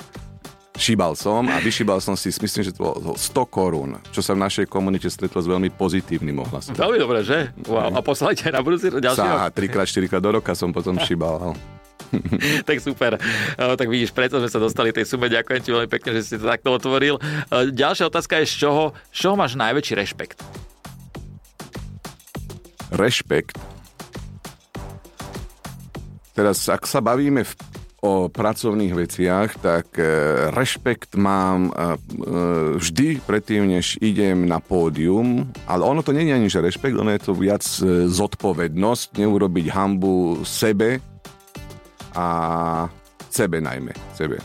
šíbal 0.81 1.13
som 1.13 1.45
a 1.47 1.61
vyšíbal 1.61 2.01
som 2.01 2.17
si, 2.17 2.33
myslím, 2.33 2.63
že 2.65 2.73
to 2.73 2.81
bolo 2.89 3.13
100 3.13 3.37
korún, 3.53 4.01
čo 4.11 4.25
sa 4.25 4.33
v 4.33 4.43
našej 4.43 4.65
komunite 4.65 5.13
stretlo 5.13 5.39
s 5.39 5.47
veľmi 5.47 5.69
pozitívnym 5.77 6.41
ohlasom. 6.41 6.73
Veľmi 6.73 6.97
dobre, 6.97 7.21
že? 7.21 7.53
Wow. 7.69 7.93
A 7.93 8.01
poslali 8.01 8.35
na 8.49 8.65
budúci 8.65 8.89
ďalšieho? 8.89 9.37
Sa, 9.45 9.53
trikrát, 9.53 9.85
štyrikrát 9.85 10.25
do 10.25 10.41
roka 10.41 10.57
som 10.57 10.73
potom 10.73 10.97
šíbal. 10.97 11.53
tak 12.69 12.79
super. 12.83 13.17
tak 13.57 13.89
vidíš, 13.89 14.11
preto 14.11 14.39
sme 14.43 14.51
sa 14.51 14.61
dostali 14.63 14.91
tej 14.91 15.07
sume. 15.07 15.31
Ďakujem 15.31 15.61
ti 15.63 15.71
veľmi 15.71 15.91
pekne, 15.91 16.11
že 16.19 16.23
si 16.27 16.35
to 16.37 16.47
takto 16.47 16.75
otvoril. 16.75 17.19
ďalšia 17.51 18.11
otázka 18.11 18.43
je, 18.43 18.51
z 18.51 18.67
čoho, 18.67 18.85
z 19.15 19.19
čoho 19.27 19.35
máš 19.39 19.55
najväčší 19.55 19.95
rešpekt? 19.97 20.39
Rešpekt. 22.91 23.57
Teraz, 26.35 26.67
ak 26.73 26.89
sa 26.89 27.05
bavíme 27.05 27.45
v, 27.45 27.53
o 28.01 28.33
pracovných 28.33 28.97
veciach, 28.97 29.61
tak 29.61 29.93
e, 30.01 30.09
rešpekt 30.57 31.21
mám 31.21 31.69
e, 31.69 31.71
e, 31.71 31.87
vždy 32.81 33.21
predtým, 33.29 33.69
než 33.69 34.01
idem 34.01 34.49
na 34.49 34.57
pódium, 34.57 35.53
ale 35.69 35.85
ono 35.85 36.01
to 36.01 36.17
nie 36.17 36.25
je 36.25 36.33
ani 36.33 36.49
že 36.49 36.65
rešpekt, 36.65 36.97
ono 36.97 37.13
je 37.13 37.23
to 37.23 37.37
viac 37.37 37.61
zodpovednosť, 38.09 39.21
neurobiť 39.21 39.67
hambu 39.69 40.41
sebe 40.49 41.05
a 42.15 42.27
sebe 43.31 43.63
najmä, 43.63 43.95
sebe 44.15 44.43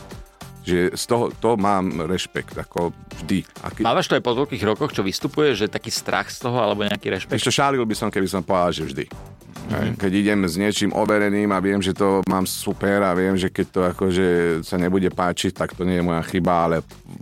že 0.66 0.90
z 0.98 1.04
toho 1.06 1.30
to 1.30 1.54
mám 1.54 1.94
rešpekt, 2.10 2.58
ako 2.58 2.90
vždy. 3.22 3.46
Aký... 3.62 3.86
Mávaš 3.86 4.10
to 4.10 4.18
aj 4.18 4.24
po 4.26 4.34
toľkých 4.34 4.66
rokoch, 4.66 4.90
čo 4.90 5.06
vystupuje, 5.06 5.54
že 5.54 5.70
taký 5.70 5.94
strach 5.94 6.26
z 6.26 6.42
toho, 6.42 6.58
alebo 6.58 6.82
nejaký 6.82 7.06
rešpekt? 7.06 7.38
Ešte 7.38 7.54
šálil 7.54 7.86
by 7.86 7.94
som, 7.94 8.10
keby 8.10 8.26
som 8.26 8.42
povedal, 8.42 8.74
že 8.74 8.82
vždy. 8.90 9.06
Mm-hmm. 9.06 9.94
Keď 9.98 10.12
idem 10.14 10.40
s 10.42 10.54
niečím 10.58 10.90
overeným 10.90 11.54
a 11.54 11.62
viem, 11.62 11.78
že 11.78 11.94
to 11.94 12.18
mám 12.26 12.50
super 12.50 12.98
a 13.06 13.14
viem, 13.14 13.38
že 13.38 13.46
keď 13.46 13.66
to 13.70 13.80
akože 13.94 14.26
sa 14.66 14.74
nebude 14.74 15.06
páčiť, 15.10 15.54
tak 15.54 15.78
to 15.78 15.86
nie 15.86 16.02
je 16.02 16.06
moja 16.06 16.22
chyba, 16.26 16.66
ale 16.66 16.76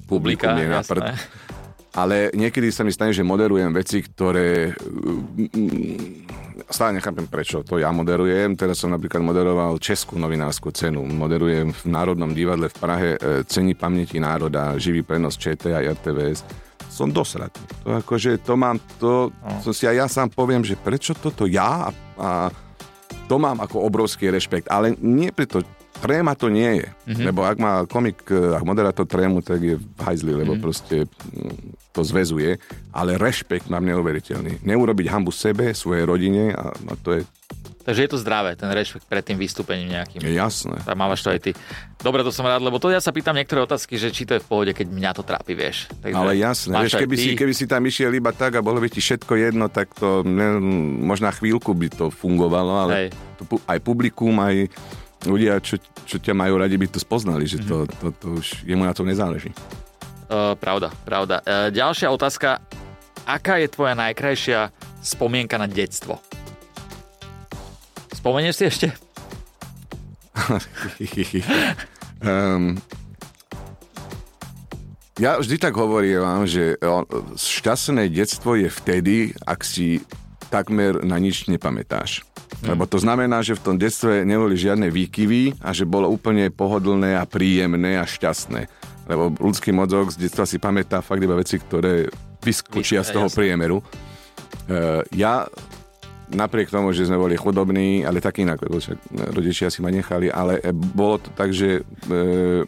publikum 0.08 0.56
je 0.56 0.68
na 0.68 0.80
prd. 0.80 1.12
Ale 1.94 2.32
niekedy 2.34 2.72
sa 2.72 2.82
mi 2.82 2.90
stane, 2.90 3.12
že 3.12 3.22
moderujem 3.22 3.70
veci, 3.70 4.02
ktoré 4.02 4.72
stále 6.70 6.96
nechápem 6.96 7.26
prečo 7.28 7.60
to 7.64 7.76
ja 7.76 7.92
moderujem. 7.92 8.56
Teraz 8.56 8.80
som 8.80 8.92
napríklad 8.92 9.20
moderoval 9.20 9.76
Českú 9.80 10.16
novinárskú 10.16 10.72
cenu. 10.72 11.04
Moderujem 11.04 11.72
v 11.72 11.82
Národnom 11.88 12.32
divadle 12.32 12.70
v 12.70 12.76
Prahe 12.76 13.10
e, 13.16 13.42
Cení 13.44 13.76
pamäti 13.76 14.16
národa, 14.20 14.78
živý 14.80 15.04
prenos 15.04 15.36
ČT 15.36 15.72
a 15.74 15.82
RTVS. 15.82 16.44
Som 16.88 17.10
dosratý. 17.10 17.58
To 17.82 17.98
akože 17.98 18.38
to 18.46 18.54
mám, 18.54 18.78
to, 19.02 19.34
to 19.66 19.74
si 19.74 19.88
aj 19.88 19.96
ja 19.98 20.06
sám 20.06 20.30
poviem, 20.30 20.62
že 20.62 20.78
prečo 20.78 21.16
toto 21.16 21.44
ja 21.50 21.88
a, 21.88 21.90
a 22.20 22.30
to 23.26 23.40
mám 23.40 23.58
ako 23.58 23.82
obrovský 23.82 24.30
rešpekt, 24.30 24.68
ale 24.68 24.94
nie 25.00 25.32
preto, 25.32 25.64
tréma 26.04 26.36
to 26.36 26.52
nie 26.52 26.84
je. 26.84 26.88
Mm-hmm. 26.92 27.24
Lebo 27.24 27.40
ak 27.48 27.56
má 27.56 27.72
komik, 27.88 28.20
ak 28.28 28.60
moderátor 28.60 29.08
trému, 29.08 29.40
tak 29.40 29.64
je 29.64 29.80
v 29.80 30.00
hajzli, 30.04 30.36
lebo 30.36 30.52
mm-hmm. 30.52 30.64
proste 30.64 31.08
to 31.96 32.00
zväzuje. 32.04 32.60
Ale 32.92 33.16
rešpekt 33.16 33.72
mám 33.72 33.88
neuveriteľný. 33.88 34.60
Neurobiť 34.60 35.06
hambu 35.08 35.32
sebe, 35.32 35.72
svojej 35.72 36.04
rodine 36.04 36.52
a, 36.52 36.76
a 36.76 36.94
to 37.00 37.16
je 37.16 37.22
Takže 37.84 38.00
je 38.08 38.10
to 38.16 38.16
zdravé, 38.16 38.56
ten 38.56 38.72
rešpekt 38.72 39.04
pred 39.04 39.20
tým 39.20 39.36
vystúpením 39.36 39.92
nejakým. 39.92 40.24
Jasné. 40.24 40.80
Tak 40.88 40.96
mávaš 40.96 41.20
to 41.20 41.36
aj 41.36 41.40
ty. 41.44 41.50
Dobre, 42.00 42.24
to 42.24 42.32
som 42.32 42.48
rád, 42.48 42.64
lebo 42.64 42.80
to 42.80 42.88
ja 42.88 42.96
sa 42.96 43.12
pýtam 43.12 43.36
niektoré 43.36 43.60
otázky, 43.60 44.00
že 44.00 44.08
či 44.08 44.24
to 44.24 44.40
je 44.40 44.40
v 44.40 44.48
pohode, 44.48 44.72
keď 44.72 44.88
mňa 44.88 45.10
to 45.12 45.20
trápi, 45.20 45.52
vieš. 45.52 45.92
Takže 46.00 46.16
Ale 46.16 46.32
jasné, 46.40 46.80
vieš, 46.80 46.96
keby, 46.96 47.16
si, 47.20 47.28
keby 47.36 47.52
si 47.52 47.68
tam 47.68 47.84
išiel 47.84 48.08
iba 48.16 48.32
tak 48.32 48.56
a 48.56 48.64
bolo 48.64 48.80
by 48.80 48.88
ti 48.88 49.04
všetko 49.04 49.36
jedno, 49.36 49.68
tak 49.68 49.92
to 50.00 50.24
ne, 50.24 50.56
možná 51.04 51.28
chvíľku 51.28 51.76
by 51.76 51.92
to 51.92 52.08
fungovalo, 52.08 52.88
ale 52.88 53.12
to, 53.36 53.60
aj 53.68 53.78
publikum, 53.84 54.32
aj 54.40 54.72
ľudia, 55.24 55.60
čo, 55.60 55.80
čo 56.04 56.16
ťa 56.20 56.36
majú 56.36 56.60
radi, 56.60 56.76
by 56.76 56.86
to 56.88 57.00
spoznali, 57.00 57.48
že 57.48 57.60
to, 57.64 57.88
to, 57.88 58.06
to 58.16 58.26
už 58.38 58.64
jemu 58.64 58.84
na 58.84 58.92
to 58.92 59.02
nezáleží. 59.02 59.50
Uh, 60.24 60.56
pravda, 60.56 60.92
pravda. 61.04 61.40
Uh, 61.44 61.68
ďalšia 61.68 62.08
otázka. 62.08 62.60
Aká 63.24 63.56
je 63.56 63.72
tvoja 63.72 63.96
najkrajšia 63.96 64.68
spomienka 65.00 65.56
na 65.56 65.64
detstvo? 65.64 66.20
Spomenieš 68.12 68.56
si 68.60 68.64
ešte? 68.68 68.88
um, 72.24 72.76
ja 75.24 75.40
vždy 75.40 75.56
tak 75.56 75.72
hovorím, 75.76 76.44
že 76.44 76.76
šťastné 77.36 78.08
detstvo 78.12 78.56
je 78.56 78.68
vtedy, 78.68 79.16
ak 79.44 79.60
si 79.64 80.04
takmer 80.54 81.02
na 81.02 81.18
nič 81.18 81.50
nepamätáš. 81.50 82.22
Hmm. 82.62 82.78
Lebo 82.78 82.86
to 82.86 83.02
znamená, 83.02 83.42
že 83.42 83.58
v 83.58 83.64
tom 83.66 83.76
detstve 83.76 84.22
neboli 84.22 84.54
žiadne 84.54 84.86
výkyvy 84.86 85.58
a 85.58 85.74
že 85.74 85.82
bolo 85.82 86.06
úplne 86.06 86.46
pohodlné 86.54 87.18
a 87.18 87.26
príjemné 87.26 87.98
a 87.98 88.06
šťastné. 88.06 88.70
Lebo 89.10 89.34
ľudský 89.34 89.74
mozog 89.74 90.14
z 90.14 90.22
detstva 90.22 90.46
si 90.46 90.62
pamätá 90.62 91.02
fakt 91.02 91.20
iba 91.20 91.34
veci, 91.34 91.58
ktoré 91.58 92.06
vyskočia 92.38 93.02
z 93.02 93.18
toho 93.18 93.26
priemeru. 93.26 93.82
Uh, 94.64 95.02
ja 95.12 95.44
napriek 96.32 96.72
tomu, 96.72 96.94
že 96.96 97.04
sme 97.04 97.20
boli 97.20 97.36
chudobní, 97.36 98.06
ale 98.06 98.24
tak 98.24 98.40
inak, 98.40 98.62
lebo 98.64 98.80
však 98.80 98.98
rodičia 99.36 99.68
si 99.68 99.84
ma 99.84 99.92
nechali, 99.92 100.32
ale 100.32 100.60
bolo 100.72 101.20
to 101.20 101.28
tak, 101.36 101.52
že 101.52 101.84
e, 101.84 102.64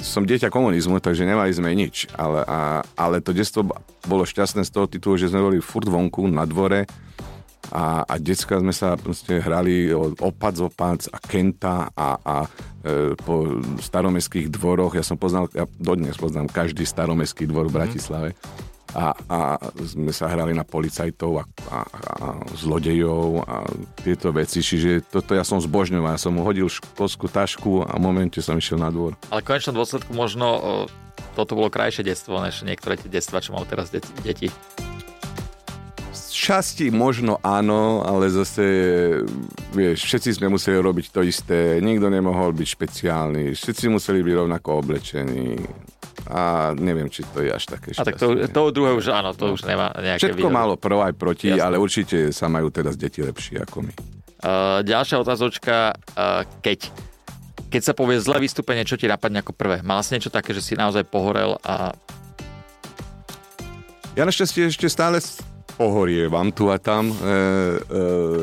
som 0.00 0.24
dieťa 0.24 0.48
komunizmu, 0.48 0.98
takže 0.98 1.28
nemali 1.28 1.52
sme 1.52 1.70
nič. 1.76 2.10
Ale, 2.16 2.42
a, 2.44 2.82
ale 2.96 3.20
to 3.20 3.36
detstvo 3.36 3.68
bolo 4.08 4.24
šťastné 4.24 4.64
z 4.66 4.72
toho 4.72 4.86
titulu, 4.88 5.14
že 5.20 5.28
sme 5.28 5.44
boli 5.44 5.58
furt 5.60 5.86
vonku, 5.86 6.26
na 6.26 6.48
dvore, 6.48 6.88
a, 7.70 8.02
a 8.02 8.14
decka 8.18 8.58
sme 8.58 8.74
sa 8.74 8.98
proste 8.98 9.38
hrali 9.38 9.94
opac 9.94 10.58
opac 10.58 11.06
a 11.12 11.18
kenta 11.22 11.92
a, 11.94 12.18
a 12.18 12.36
e, 12.82 13.14
po 13.14 13.62
staromestských 13.78 14.50
dvoroch, 14.50 14.98
ja 14.98 15.06
som 15.06 15.14
poznal, 15.14 15.46
ja 15.54 15.70
dodnes 15.78 16.18
poznám 16.18 16.50
každý 16.50 16.82
staromestský 16.82 17.46
dvor 17.46 17.70
v 17.70 17.74
mhm. 17.74 17.78
Bratislave 17.78 18.28
a, 18.94 19.14
a 19.14 19.38
sme 19.82 20.10
sa 20.10 20.30
hrali 20.30 20.54
na 20.54 20.66
policajtov 20.66 21.32
a, 21.40 21.44
a, 21.44 21.78
a 21.78 21.78
zlodejov 22.58 23.44
a 23.46 23.66
tieto 24.02 24.34
veci, 24.34 24.60
čiže 24.62 25.06
toto 25.06 25.34
ja 25.34 25.46
som 25.46 25.62
zbožňoval, 25.62 26.16
ja 26.16 26.20
som 26.20 26.34
mu 26.34 26.42
hodil 26.42 26.66
školskú 26.66 27.30
tašku 27.30 27.86
a 27.86 27.94
v 27.96 28.02
momente 28.02 28.38
som 28.42 28.58
išiel 28.58 28.78
na 28.82 28.90
dvor. 28.90 29.14
Ale 29.30 29.42
v 29.42 29.48
konečnom 29.50 29.76
dôsledku 29.78 30.10
možno 30.14 30.86
toto 31.38 31.54
bolo 31.54 31.70
krajšie 31.70 32.02
detstvo, 32.02 32.42
než 32.42 32.66
niektoré 32.66 32.98
tie 32.98 33.10
detstva, 33.10 33.42
čo 33.42 33.54
majú 33.54 33.66
teraz 33.66 33.94
deti 33.94 34.50
časti 36.40 36.88
možno 36.88 37.36
áno, 37.44 38.00
ale 38.00 38.32
zase, 38.32 38.64
vieš, 39.76 40.08
všetci 40.08 40.40
sme 40.40 40.48
museli 40.48 40.80
robiť 40.80 41.06
to 41.12 41.20
isté, 41.20 41.76
nikto 41.84 42.08
nemohol 42.08 42.56
byť 42.56 42.68
špeciálny, 42.80 43.52
všetci 43.52 43.84
museli 43.92 44.24
byť 44.24 44.34
rovnako 44.40 44.68
oblečení 44.80 45.60
a 46.26 46.72
neviem, 46.76 47.08
či 47.08 47.24
to 47.24 47.40
je 47.40 47.50
až 47.52 47.64
také 47.70 47.94
šťastie. 47.94 48.02
A 48.02 48.06
tak 48.06 48.20
to, 48.20 48.34
to 48.50 48.60
druhé 48.74 48.92
už 48.92 49.14
áno, 49.14 49.32
to 49.32 49.48
no. 49.48 49.54
už 49.56 49.64
nemá 49.64 49.94
nejaké 49.96 50.34
Všetko 50.34 50.48
malo 50.52 50.76
pro 50.76 51.00
aj 51.00 51.14
proti, 51.16 51.54
Jasne. 51.54 51.64
ale 51.64 51.76
určite 51.80 52.34
sa 52.34 52.50
majú 52.50 52.68
teraz 52.68 52.98
deti 52.98 53.24
lepšie 53.24 53.62
ako 53.64 53.88
my. 53.88 53.94
Uh, 54.40 54.80
ďalšia 54.84 55.20
otázočka, 55.20 55.92
uh, 56.16 56.48
keď 56.64 56.88
keď 57.70 57.82
sa 57.86 57.94
povie 57.94 58.18
zlé 58.18 58.42
vystúpenie, 58.42 58.82
čo 58.82 58.98
ti 58.98 59.06
napadne 59.06 59.46
ako 59.46 59.54
prvé? 59.54 59.78
Mal 59.86 60.02
si 60.02 60.18
niečo 60.18 60.28
také, 60.28 60.50
že 60.50 60.58
si 60.58 60.74
naozaj 60.74 61.06
pohorel 61.06 61.54
a... 61.62 61.94
Ja 64.18 64.26
našťastie 64.26 64.66
ešte 64.66 64.90
stále 64.90 65.22
vám 66.28 66.52
tu 66.52 66.68
a 66.68 66.76
tam 66.76 67.08
e, 67.08 67.14
e, 67.16 67.30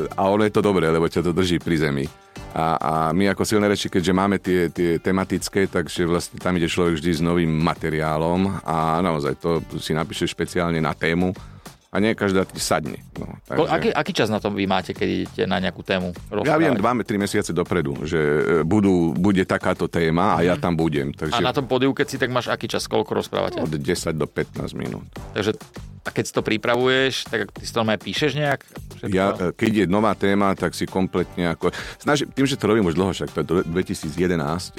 a 0.09 0.21
ono 0.25 0.41
je 0.41 0.49
to 0.49 0.65
dobré, 0.65 0.89
lebo 0.89 1.05
ťa 1.05 1.21
to 1.21 1.37
drží 1.37 1.61
pri 1.61 1.77
zemi. 1.77 2.05
A, 2.57 2.65
a 2.81 2.93
my 3.13 3.29
ako 3.29 3.45
silné 3.45 3.69
reči, 3.69 3.85
keďže 3.85 4.17
máme 4.17 4.41
tie, 4.41 4.73
tie 4.73 4.97
tematické, 4.97 5.69
takže 5.69 6.09
vlastne 6.09 6.41
tam 6.41 6.57
ide 6.57 6.65
človek 6.65 6.97
vždy 6.97 7.11
s 7.13 7.21
novým 7.21 7.53
materiálom. 7.53 8.65
A 8.65 8.97
naozaj 9.05 9.37
to 9.37 9.61
si 9.77 9.93
napíše 9.93 10.25
špeciálne 10.25 10.81
na 10.81 10.97
tému 10.97 11.37
a 11.87 11.95
nie 12.03 12.11
každá 12.13 12.43
ti 12.43 12.59
sadne. 12.59 12.99
No, 13.15 13.39
takže... 13.47 13.69
aký, 13.71 13.89
aký 13.95 14.11
čas 14.11 14.27
na 14.27 14.43
to 14.43 14.51
vy 14.51 14.67
máte, 14.67 14.91
keď 14.91 15.09
idete 15.23 15.43
na 15.47 15.57
nejakú 15.63 15.81
tému? 15.87 16.11
Rozprávať? 16.27 16.51
Ja 16.51 16.59
viem 16.59 16.75
2-3 16.75 17.15
mesiace 17.15 17.51
dopredu, 17.55 18.03
že 18.03 18.19
e, 18.19 18.67
budú, 18.67 19.15
bude 19.15 19.47
takáto 19.47 19.87
téma 19.87 20.35
a 20.35 20.43
mm. 20.43 20.45
ja 20.51 20.55
mhm. 20.59 20.61
tam 20.61 20.73
budem. 20.75 21.07
Takže... 21.15 21.39
A 21.39 21.43
na 21.43 21.55
tom 21.55 21.65
podiu, 21.65 21.95
keď 21.95 22.07
si 22.11 22.17
tak 22.19 22.29
máš 22.29 22.51
aký 22.51 22.67
čas, 22.67 22.85
koľko 22.91 23.15
rozprávate? 23.15 23.63
Od 23.63 23.71
10 23.71 23.79
do 24.19 24.27
15 24.27 24.75
minút. 24.75 25.07
Takže 25.31 25.55
a 26.07 26.09
keď 26.15 26.23
si 26.23 26.33
to 26.39 26.39
pripravuješ, 26.39 27.27
tak 27.27 27.51
ty 27.51 27.67
si 27.67 27.71
to 27.75 27.83
normálne 27.83 27.99
píšeš 27.99 28.31
nejak? 28.39 28.63
Všetko? 28.95 29.11
Ja, 29.11 29.35
e, 29.35 29.51
keď 29.51 29.71
je 29.83 29.85
nová 29.91 30.15
téma, 30.15 30.55
tak 30.55 30.71
si 30.71 30.87
kompletne 30.87 31.51
ako... 31.51 31.75
Snažím, 31.99 32.31
tým, 32.31 32.47
že 32.47 32.55
to 32.55 32.71
robím 32.71 32.87
už 32.87 32.95
dlho, 32.95 33.11
však 33.11 33.35
to 33.35 33.43
je 33.43 33.67
2011, 33.67 34.15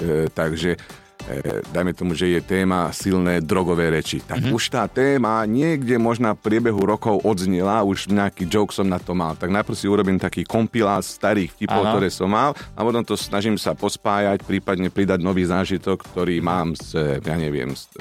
e, 0.01 0.25
takže 0.33 0.81
e, 1.27 1.59
dajme 1.75 1.91
tomu, 1.91 2.15
že 2.15 2.31
je 2.31 2.39
téma 2.39 2.93
silné 2.95 3.43
drogové 3.43 3.91
reči. 3.91 4.23
Tak 4.23 4.45
mm-hmm. 4.45 4.55
už 4.55 4.63
tá 4.71 4.85
téma 4.87 5.43
niekde 5.43 5.99
možná 5.99 6.37
v 6.37 6.43
priebehu 6.45 6.79
rokov 6.85 7.19
odznila, 7.25 7.83
už 7.83 8.07
nejaký 8.11 8.47
joke 8.47 8.71
som 8.71 8.87
na 8.87 9.01
to 9.01 9.11
mal. 9.11 9.35
Tak 9.35 9.51
najprv 9.51 9.75
si 9.75 9.89
urobím 9.89 10.19
taký 10.21 10.47
kompilát 10.47 11.03
starých 11.03 11.55
vtipov, 11.55 11.83
Aha. 11.83 11.91
ktoré 11.95 12.07
som 12.13 12.31
mal 12.31 12.55
a 12.55 12.79
potom 12.79 13.03
to 13.03 13.19
snažím 13.19 13.59
sa 13.59 13.75
pospájať, 13.75 14.45
prípadne 14.45 14.87
pridať 14.87 15.19
nový 15.19 15.43
zážitok, 15.43 16.05
ktorý 16.13 16.39
mám 16.39 16.77
s, 16.77 16.95
ja 16.97 17.35
neviem, 17.35 17.75
s, 17.75 17.91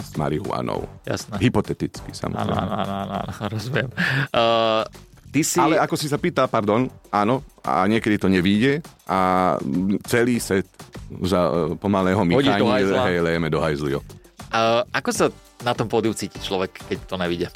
s 0.00 0.10
marihuanou. 0.18 0.86
Jasné. 1.06 1.38
Hypoteticky, 1.38 2.10
samozrejme. 2.10 2.58
Áno, 2.58 2.74
áno, 2.74 2.94
áno, 3.22 3.32
rozumiem. 3.52 3.90
Uh, 4.34 4.86
Ty 5.34 5.42
si... 5.42 5.58
Ale 5.58 5.82
ako 5.82 5.98
si 5.98 6.06
sa 6.06 6.14
pýta, 6.14 6.46
pardon, 6.46 6.86
áno, 7.10 7.42
a 7.66 7.82
niekedy 7.90 8.22
to 8.22 8.30
nevíde 8.30 8.78
a 9.10 9.58
celý 10.06 10.38
set 10.38 10.70
za 11.26 11.50
e, 11.50 11.74
pomalého 11.74 12.22
mykaní 12.22 12.62
hej, 12.62 13.18
lejeme 13.18 13.50
do 13.50 13.58
hajzliho. 13.58 13.98
Uh, 14.54 14.86
ako 14.94 15.10
sa 15.10 15.26
na 15.66 15.74
tom 15.74 15.90
pódiu 15.90 16.14
cíti 16.14 16.38
človek, 16.38 16.78
keď 16.86 16.98
to 17.10 17.18
nevíde? 17.18 17.50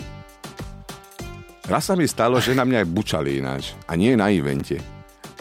Raz 1.70 1.86
sa 1.86 1.94
mi 1.94 2.10
stalo, 2.10 2.42
že 2.42 2.58
na 2.58 2.66
mňa 2.66 2.82
aj 2.82 2.88
bučali 2.90 3.38
ináč. 3.38 3.78
A 3.86 3.94
nie 3.94 4.18
na 4.18 4.34
evente. 4.34 4.82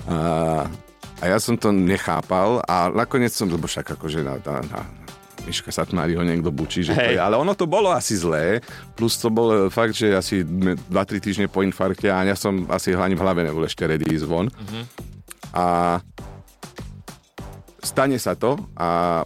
A, 0.06 0.70
a 1.18 1.24
ja 1.26 1.42
som 1.42 1.58
to 1.58 1.74
nechápal 1.74 2.62
a 2.70 2.94
nakoniec 2.94 3.34
som, 3.34 3.50
lebo 3.50 3.66
však 3.66 3.98
akože 3.98 4.22
na, 4.22 4.38
na, 4.46 4.62
na 4.62 4.80
Miška 5.48 5.72
Satmári 5.72 6.20
ho 6.20 6.24
niekto 6.28 6.52
bučí, 6.52 6.84
že 6.84 6.92
to 6.92 7.16
je, 7.16 7.22
ale 7.24 7.40
ono 7.40 7.56
to 7.56 7.64
bolo 7.64 7.96
asi 7.96 8.20
zlé, 8.20 8.60
plus 9.00 9.16
to 9.16 9.32
bol 9.32 9.72
fakt, 9.72 9.96
že 9.96 10.12
asi 10.12 10.44
2-3 10.44 11.24
týždne 11.24 11.48
po 11.48 11.64
infarkte 11.64 12.12
a 12.12 12.28
ja 12.28 12.36
som 12.36 12.68
asi 12.68 12.92
hlavne 12.92 13.16
v 13.16 13.24
hlave 13.24 13.48
nebol 13.48 13.64
ešte 13.64 13.88
ready 13.88 14.04
ísť 14.12 14.28
von. 14.28 14.52
Uh-huh. 14.52 14.84
A 15.56 15.66
stane 17.80 18.20
sa 18.20 18.36
to 18.36 18.60
a 18.76 19.24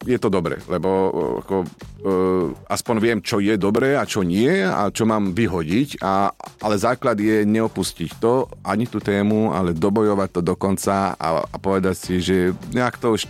je 0.00 0.16
to 0.16 0.32
dobre, 0.32 0.56
lebo 0.64 1.12
ako, 1.44 1.56
uh, 1.60 2.48
aspoň 2.72 2.96
viem, 2.96 3.18
čo 3.20 3.36
je 3.36 3.60
dobré 3.60 4.00
a 4.00 4.08
čo 4.08 4.24
nie 4.24 4.48
a 4.64 4.88
čo 4.88 5.04
mám 5.04 5.36
vyhodiť, 5.36 6.00
a, 6.00 6.32
ale 6.64 6.80
základ 6.80 7.20
je 7.20 7.44
neopustiť 7.44 8.16
to, 8.16 8.48
ani 8.64 8.88
tú 8.88 8.96
tému, 8.96 9.52
ale 9.52 9.76
dobojovať 9.76 10.28
to 10.32 10.40
do 10.40 10.56
konca 10.56 11.12
a, 11.20 11.44
a 11.44 11.56
povedať 11.60 11.96
si, 12.00 12.14
že 12.24 12.56
nejak 12.72 12.96
to 12.96 13.12
už 13.12 13.28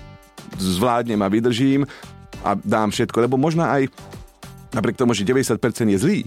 zvládnem 0.62 1.18
a 1.18 1.28
vydržím 1.28 1.82
a 2.44 2.56
dám 2.56 2.90
všetko, 2.90 3.16
lebo 3.26 3.36
možno 3.40 3.64
aj 3.64 3.88
napriek 4.70 4.96
tomu, 4.96 5.12
že 5.16 5.26
90% 5.26 5.56
je 5.94 5.98
zlý, 5.98 6.20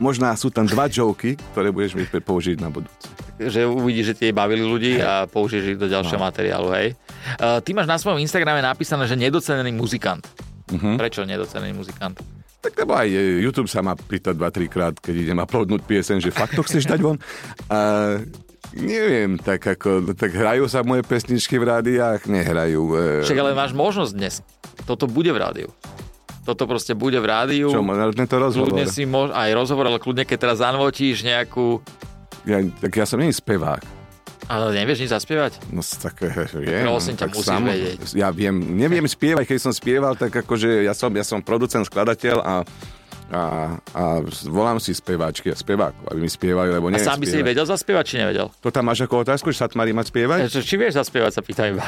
možná 0.00 0.32
sú 0.36 0.52
tam 0.52 0.64
dva 0.64 0.88
joky, 0.88 1.36
ktoré 1.52 1.72
budeš 1.72 1.96
mi 1.96 2.04
použiť 2.06 2.60
na 2.60 2.72
budúce 2.72 3.16
že 3.36 3.68
uvidíš, 3.68 4.16
že 4.16 4.18
tie 4.26 4.30
bavili 4.32 4.64
ľudí 4.64 4.96
a 4.96 5.28
použiješ 5.28 5.76
ich 5.76 5.80
do 5.80 5.88
ďalšieho 5.92 6.20
no. 6.20 6.24
materiálu, 6.24 6.68
hej. 6.72 6.96
Uh, 7.36 7.60
ty 7.60 7.76
máš 7.76 7.84
na 7.84 8.00
svojom 8.00 8.16
Instagrame 8.16 8.64
napísané, 8.64 9.04
že 9.04 9.12
nedocenený 9.12 9.76
muzikant. 9.76 10.24
Uh-huh. 10.72 10.96
Prečo 10.96 11.22
nedocenený 11.28 11.76
muzikant? 11.76 12.16
Tak 12.64 12.72
lebo 12.82 12.98
aj 12.98 13.08
e, 13.12 13.44
YouTube 13.44 13.70
sa 13.70 13.84
ma 13.84 13.94
pýta 13.94 14.34
2-3 14.34 14.66
krát, 14.72 14.94
keď 14.98 15.14
idem 15.28 15.38
uploadnúť 15.38 15.86
piesen, 15.86 16.18
že 16.18 16.34
fakt 16.34 16.56
to 16.56 16.66
chceš 16.66 16.88
dať 16.88 16.98
von. 16.98 17.20
A 17.70 17.78
neviem, 18.74 19.38
tak 19.38 19.62
ako, 19.62 20.16
tak 20.18 20.34
hrajú 20.34 20.66
sa 20.66 20.82
moje 20.82 21.06
pesničky 21.06 21.60
v 21.60 21.70
rádiách, 21.70 22.26
nehrajú. 22.26 22.82
E... 22.98 23.02
Však 23.22 23.38
ale 23.38 23.54
máš 23.54 23.70
možnosť 23.76 24.12
dnes. 24.16 24.34
Toto 24.86 25.10
bude 25.10 25.34
v 25.34 25.38
rádiu. 25.42 25.68
Toto 26.46 26.70
proste 26.70 26.94
bude 26.94 27.18
v 27.18 27.26
rádiu. 27.26 27.68
Čo, 27.74 27.82
možno 27.82 28.14
to 28.14 28.38
rozhovor? 28.38 28.70
Kľudne 28.70 28.86
si 28.86 29.02
mož... 29.02 29.34
aj 29.34 29.50
rozhovor, 29.50 29.90
ale 29.90 29.98
kľudne, 29.98 30.22
keď 30.22 30.38
teraz 30.46 30.62
zanvotíš 30.62 31.26
nejakú 31.26 31.82
ja, 32.46 32.62
tak 32.78 32.94
ja 32.94 33.04
som 33.04 33.18
nie 33.18 33.34
spevák. 33.34 33.82
Ale 34.46 34.70
nevieš 34.70 35.02
nič 35.02 35.10
zaspievať? 35.10 35.58
No 35.74 35.82
tak 35.82 36.22
viem. 36.62 36.86
Prosím 36.86 37.18
ťa, 37.18 37.26
musíš 37.34 37.50
sam, 37.50 37.66
vedieť. 37.66 37.98
Ja 38.14 38.30
viem, 38.30 38.54
neviem 38.78 39.02
spievať, 39.18 39.50
keď 39.50 39.58
som 39.58 39.74
spieval, 39.74 40.14
tak 40.14 40.30
akože 40.30 40.86
ja 40.86 40.94
som, 40.94 41.10
ja 41.10 41.26
som 41.26 41.42
producent, 41.42 41.82
skladateľ 41.82 42.36
a 42.46 42.54
a, 43.26 43.74
a 43.90 44.02
volám 44.46 44.78
si 44.78 44.94
speváčky 44.94 45.50
a 45.50 45.56
spevákov, 45.58 45.98
aby 46.14 46.20
mi 46.22 46.30
spievali, 46.30 46.70
lebo 46.70 46.94
neviem 46.94 47.02
A 47.02 47.10
sám 47.10 47.18
by 47.18 47.26
si 47.26 47.42
vedel 47.42 47.66
zaspievať, 47.66 48.04
či 48.06 48.14
nevedel? 48.22 48.46
To 48.62 48.70
tam 48.70 48.86
máš 48.86 49.02
ako 49.02 49.26
otázku, 49.26 49.50
že 49.50 49.58
sa 49.58 49.66
tmarí 49.66 49.90
mať 49.90 50.14
spievať? 50.14 50.38
Ja, 50.46 50.62
či 50.62 50.74
vieš 50.78 50.94
zaspievať, 51.02 51.32
sa 51.34 51.42
pýtam 51.42 51.74
iba. 51.74 51.82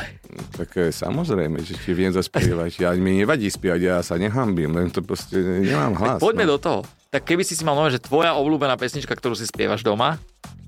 Tak 0.58 0.74
e, 0.74 0.90
samozrejme, 0.90 1.62
že 1.62 1.78
ti 1.78 1.94
viem 1.94 2.10
zaspievať. 2.10 2.82
Ja, 2.82 2.90
mi 2.98 3.22
nevadí 3.22 3.46
spievať, 3.46 3.80
ja 3.80 3.96
sa 4.02 4.18
nehambím, 4.18 4.74
len 4.74 4.90
to 4.90 4.98
proste 4.98 5.38
nemám 5.38 5.94
hlas. 5.94 6.18
Tak 6.18 6.26
poďme 6.26 6.44
no. 6.50 6.50
do 6.54 6.58
toho. 6.58 6.80
Tak 7.14 7.22
keby 7.22 7.46
si 7.46 7.54
si 7.54 7.62
mal 7.62 7.78
nové, 7.78 7.94
že 7.94 8.02
tvoja 8.02 8.34
obľúbená 8.34 8.74
pesnička, 8.74 9.14
ktorú 9.14 9.38
si 9.38 9.46
spievaš 9.46 9.86
doma, 9.86 10.18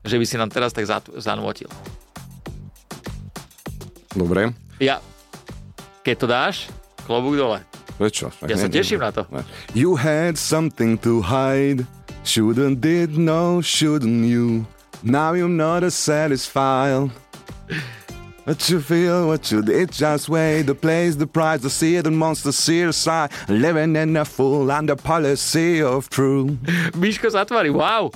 že 0.06 0.16
by 0.16 0.24
si 0.24 0.38
nám 0.38 0.54
teraz 0.54 0.70
tak 0.70 0.86
zanútil. 1.18 1.68
Dobre. 4.14 4.54
Ja, 4.78 5.02
keď 6.06 6.14
to 6.16 6.26
dáš, 6.26 6.56
klobúk 7.04 7.34
dole. 7.34 7.69
Prečo? 8.00 8.32
Ja 8.48 8.56
sa 8.56 8.72
teším 8.72 9.04
na 9.04 9.12
to. 9.12 9.28
You 9.76 9.92
had 9.92 10.40
something 10.40 10.96
to 11.04 11.20
hide, 11.20 11.84
shouldn't 12.24 12.80
did 12.80 13.20
no, 13.20 13.60
shouldn't 13.60 14.24
you? 14.24 14.64
Now 15.04 15.36
you're 15.36 15.52
not 15.52 15.84
as 15.84 15.92
satisfied. 15.92 17.12
What 18.48 18.64
you 18.72 18.80
feel, 18.80 19.28
what 19.28 19.52
you 19.52 19.60
did, 19.60 19.92
just 19.92 20.32
wait. 20.32 20.64
The 20.64 20.74
place, 20.74 21.20
the 21.20 21.28
price, 21.28 21.60
the 21.60 21.68
sea, 21.68 22.00
the 22.00 22.10
monster, 22.10 22.56
the 22.56 22.92
side. 22.92 23.36
Living 23.52 23.94
in 23.94 24.16
a 24.16 24.24
full 24.24 24.72
under 24.72 24.96
policy 24.96 25.84
of 25.84 26.08
true. 26.08 26.56
Miško 26.96 27.28
zatvári, 27.28 27.68
wow! 27.68 28.08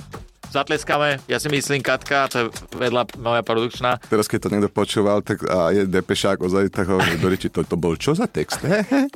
Zatleskáme. 0.55 1.19
Ja 1.27 1.37
si 1.43 1.51
myslím, 1.51 1.83
Katka, 1.83 2.31
to 2.31 2.35
je 2.39 2.45
vedľa 2.79 3.11
moja 3.19 3.43
produkčná. 3.43 3.99
Teraz, 4.07 4.31
keď 4.31 4.47
to 4.47 4.49
niekto 4.55 4.71
počúval, 4.71 5.19
tak 5.19 5.43
a 5.43 5.75
je 5.75 5.83
depešák 5.83 6.39
ozaj, 6.39 6.71
tak 6.71 6.87
ho 6.87 6.97
to, 7.03 7.61
to 7.67 7.75
bol 7.75 7.99
čo 7.99 8.15
za 8.15 8.25
text? 8.31 8.63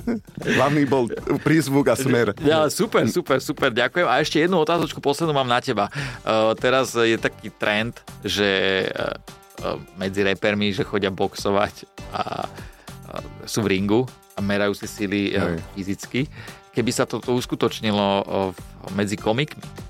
Hlavný 0.60 0.84
bol 0.84 1.08
prízvuk 1.42 1.88
a 1.88 1.96
smer. 1.96 2.36
Ja, 2.44 2.68
super, 2.68 3.08
super, 3.08 3.40
super, 3.40 3.72
ďakujem. 3.72 4.04
A 4.04 4.20
ešte 4.20 4.44
jednu 4.44 4.60
otázočku 4.60 5.00
poslednú 5.00 5.32
mám 5.32 5.48
na 5.48 5.64
teba. 5.64 5.88
Uh, 6.28 6.52
teraz 6.60 6.92
je 6.94 7.16
taký 7.16 7.56
trend, 7.56 7.96
že 8.22 8.84
uh, 8.92 9.80
medzi 9.96 10.28
repermi, 10.28 10.76
že 10.76 10.84
chodia 10.84 11.10
boxovať 11.10 11.88
a 12.12 12.46
uh, 12.46 13.24
sú 13.48 13.64
v 13.64 13.80
ringu 13.80 14.04
a 14.36 14.44
merajú 14.44 14.76
si 14.76 14.88
síly 14.88 15.22
uh, 15.36 15.56
fyzicky. 15.76 16.28
Keby 16.76 16.92
sa 16.92 17.08
toto 17.08 17.32
uskutočnilo 17.36 18.08
uh, 18.24 18.52
medzi 18.96 19.16
komikmi, 19.20 19.89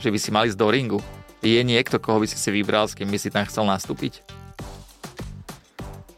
že 0.00 0.08
by 0.08 0.18
si 0.18 0.30
mali 0.32 0.48
ísť 0.48 0.58
do 0.58 0.68
ringu. 0.72 1.00
Je 1.44 1.60
niekto, 1.60 2.00
koho 2.00 2.20
by 2.20 2.26
si 2.28 2.36
si 2.36 2.50
vybral, 2.52 2.88
s 2.88 2.96
kým 2.96 3.08
by 3.08 3.18
si 3.20 3.28
tam 3.28 3.44
chcel 3.44 3.64
nastúpiť? 3.68 4.40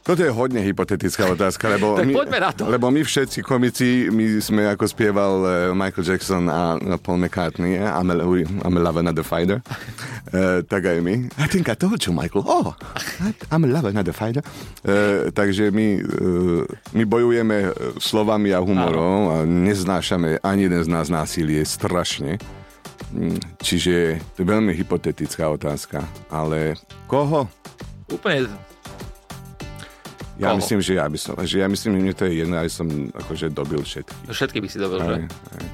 Toto 0.03 0.19
je 0.19 0.35
hodne 0.35 0.59
hypotetická 0.67 1.31
otázka, 1.31 1.79
lebo, 1.79 1.95
tak 1.99 2.11
my, 2.11 2.27
na 2.43 2.51
to. 2.51 2.67
lebo 2.67 2.91
my 2.91 3.07
všetci 3.07 3.39
komici, 3.47 4.11
my 4.11 4.43
sme 4.43 4.67
ako 4.75 4.91
spieval 4.91 5.33
uh, 5.47 5.55
Michael 5.79 6.03
Jackson 6.03 6.51
a 6.51 6.75
Paul 6.99 7.23
McCartney, 7.23 7.79
yeah? 7.79 7.95
I'm, 7.95 8.11
a, 8.11 8.19
I'm 8.67 8.75
a 8.75 8.83
lover, 8.83 9.07
not 9.07 9.15
a 9.15 9.23
fighter. 9.23 9.63
Uh, 10.35 10.59
tak 10.71 10.91
aj 10.91 10.99
my. 11.07 11.31
I 11.39 11.47
think 11.47 11.71
I 11.71 11.79
told 11.79 12.03
you, 12.03 12.11
Michael. 12.11 12.43
Oh, 12.43 12.75
I'm 13.55 13.63
a 13.63 13.71
lover, 13.71 13.95
not 13.95 14.11
a 14.11 14.15
fighter. 14.15 14.43
Uh, 14.83 15.31
takže 15.31 15.71
my, 15.71 16.03
uh, 16.03 16.67
my 16.99 17.05
bojujeme 17.07 17.71
slovami 18.03 18.51
a 18.51 18.59
humorom 18.59 19.31
a 19.31 19.37
neznášame 19.47 20.43
ani 20.43 20.67
jeden 20.67 20.83
z 20.83 20.91
nás 20.91 21.07
násilie 21.15 21.63
strašne. 21.63 22.43
Mm, 23.13 23.39
čiže 23.61 24.19
to 24.33 24.37
je 24.41 24.47
veľmi 24.49 24.73
hypotetická 24.73 25.53
otázka. 25.53 26.01
Ale 26.33 26.81
koho? 27.05 27.45
Úplne 28.09 28.49
ja 30.41 30.51
koho? 30.51 30.59
myslím, 30.65 30.81
že 30.81 30.97
ja 30.97 31.07
by 31.07 31.19
som, 31.21 31.37
že 31.45 31.61
ja 31.61 31.69
myslím, 31.69 31.91
že 31.93 31.99
mne 32.01 32.15
to 32.17 32.25
je 32.25 32.33
jedno, 32.41 32.57
aj 32.57 32.71
som 32.73 32.89
akože 33.13 33.53
dobil 33.53 33.85
všetky. 33.85 34.33
Všetky 34.33 34.59
by 34.65 34.69
si 34.69 34.79
dobil, 34.81 34.99
aj, 34.99 35.07
že? 35.07 35.15
Aj. 35.29 35.67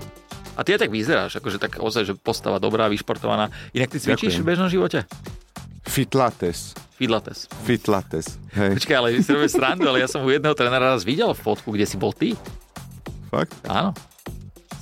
A 0.59 0.61
ty 0.67 0.75
aj 0.75 0.83
tak 0.83 0.91
vyzeráš, 0.91 1.39
akože 1.39 1.63
tak 1.63 1.79
ozaj, 1.79 2.03
že 2.03 2.15
postava 2.19 2.59
dobrá, 2.59 2.91
vyšportovaná. 2.91 3.55
Inak 3.71 3.95
ty 3.95 4.03
cvičíš 4.03 4.35
Ďakujem. 4.35 4.43
v 4.43 4.49
bežnom 4.51 4.69
živote? 4.69 4.99
Fitlates. 5.87 6.75
Fitlates. 6.99 7.47
Fitlates. 7.63 8.27
Hej. 8.59 8.83
Počkaj, 8.83 8.97
ale 8.99 9.09
vy 9.15 9.23
si 9.23 9.31
robíš 9.31 9.55
srandu, 9.55 9.87
ale 9.87 10.03
ja 10.03 10.11
som 10.11 10.27
u 10.27 10.29
jedného 10.35 10.59
trénera 10.59 10.99
raz 10.99 11.07
videl 11.07 11.31
fotku, 11.31 11.71
kde 11.71 11.87
si 11.87 11.95
bol 11.95 12.11
ty. 12.11 12.35
Fakt? 13.31 13.55
Áno. 13.71 13.95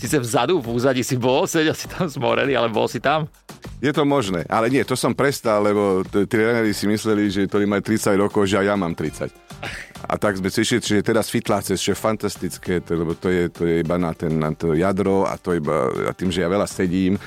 Sice 0.06 0.22
vzadu, 0.22 0.62
v 0.62 0.70
úzadi 0.70 1.02
si 1.02 1.18
bol, 1.18 1.50
sedel 1.50 1.74
si 1.74 1.90
tam 1.90 2.06
zmorený, 2.06 2.54
ale 2.54 2.70
bol 2.70 2.86
si 2.86 3.02
tam. 3.02 3.26
Je 3.82 3.90
to 3.90 4.06
možné, 4.06 4.46
ale 4.46 4.70
nie, 4.70 4.86
to 4.86 4.94
som 4.94 5.10
prestal, 5.18 5.66
lebo 5.66 6.06
tréneri 6.06 6.70
si 6.70 6.86
mysleli, 6.86 7.26
že 7.26 7.50
to 7.50 7.58
majú 7.66 7.82
30 7.82 8.14
rokov, 8.14 8.46
že 8.46 8.62
aj 8.62 8.66
ja 8.70 8.74
mám 8.78 8.94
30. 8.94 9.34
A 10.06 10.14
tak 10.14 10.38
sme 10.38 10.46
si 10.46 10.62
že 10.62 11.02
teraz 11.02 11.26
fitláce, 11.26 11.74
čo 11.74 11.90
je 11.90 11.98
fantastické, 11.98 12.78
to, 12.86 12.94
lebo 12.94 13.18
to 13.18 13.34
je, 13.34 13.50
to 13.50 13.66
je 13.66 13.82
iba 13.82 13.98
na, 13.98 14.14
ten, 14.14 14.38
na 14.38 14.54
to 14.54 14.78
jadro 14.78 15.26
a 15.26 15.34
to 15.42 15.58
iba, 15.58 15.90
a 16.06 16.14
tým, 16.14 16.30
že 16.30 16.46
ja 16.46 16.48
veľa 16.54 16.70
sedím, 16.70 17.18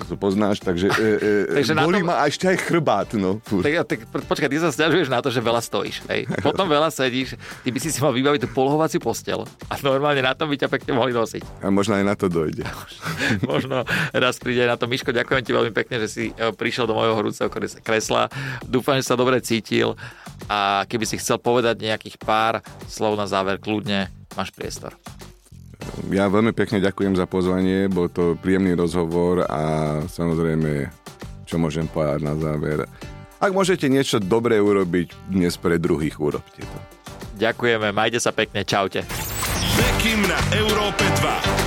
to 0.00 0.16
poznáš, 0.16 0.64
takže, 0.64 0.88
e, 0.88 1.08
e, 1.20 1.30
takže 1.60 1.74
bolí 1.76 2.00
tom... 2.00 2.08
ma 2.08 2.24
ešte 2.24 2.48
aj 2.48 2.56
chrbát. 2.64 3.08
No, 3.16 3.42
tak, 3.44 3.72
tak, 3.84 4.00
počkaj, 4.08 4.48
ty 4.48 4.56
sa 4.56 4.72
stiažuješ 4.72 5.08
na 5.12 5.20
to, 5.20 5.28
že 5.28 5.44
veľa 5.44 5.60
stojíš. 5.60 6.06
Hej. 6.08 6.28
Potom 6.40 6.64
veľa 6.66 6.88
sedíš, 6.88 7.36
ty 7.64 7.68
by 7.68 7.78
si 7.78 7.92
si 7.92 7.98
mal 8.00 8.16
vybaviť 8.16 8.46
tú 8.46 8.48
polohovaciu 8.52 9.00
postel 9.02 9.44
a 9.68 9.74
normálne 9.84 10.24
na 10.24 10.32
tom 10.32 10.48
by 10.48 10.56
ťa 10.56 10.68
pekne 10.72 10.96
mohli 10.96 11.12
nosiť. 11.12 11.64
A 11.64 11.68
možno 11.68 11.98
aj 12.00 12.04
na 12.04 12.14
to 12.16 12.26
dojde. 12.32 12.64
možno 13.52 13.84
raz 14.12 14.40
príde 14.40 14.64
na 14.64 14.80
to. 14.80 14.88
Miško, 14.88 15.12
ďakujem 15.12 15.42
ti 15.44 15.52
veľmi 15.52 15.72
pekne, 15.74 16.00
že 16.04 16.08
si 16.08 16.24
e, 16.32 16.52
prišiel 16.52 16.88
do 16.88 16.96
mojho 16.96 17.16
horúceho 17.16 17.48
kresla. 17.82 18.32
Dúfam, 18.64 18.96
že 18.96 19.08
sa 19.08 19.16
dobre 19.18 19.40
cítil 19.44 19.94
a 20.50 20.88
keby 20.88 21.04
si 21.06 21.20
chcel 21.20 21.38
povedať 21.38 21.82
nejakých 21.82 22.16
pár 22.18 22.64
slov 22.88 23.14
na 23.14 23.28
záver, 23.28 23.62
kľudne 23.62 24.10
máš 24.34 24.50
priestor. 24.54 24.96
Ja 26.12 26.28
veľmi 26.28 26.52
pekne 26.52 26.82
ďakujem 26.82 27.16
za 27.16 27.24
pozvanie, 27.24 27.88
bol 27.88 28.10
to 28.12 28.36
príjemný 28.36 28.76
rozhovor 28.76 29.46
a 29.48 29.60
samozrejme, 30.06 30.92
čo 31.48 31.56
môžem 31.56 31.88
povedať 31.88 32.20
na 32.20 32.34
záver. 32.36 32.84
Ak 33.42 33.50
môžete 33.50 33.90
niečo 33.90 34.22
dobré 34.22 34.62
urobiť 34.62 35.32
dnes 35.32 35.58
pre 35.58 35.80
druhých, 35.80 36.20
urobte 36.20 36.62
to. 36.62 36.78
Ďakujeme, 37.42 37.90
majte 37.90 38.22
sa 38.22 38.30
pekne, 38.30 38.62
čaute. 38.62 39.02
Bekim 39.74 40.22
na 40.28 40.38
Európe 40.54 41.02
2. 41.02 41.61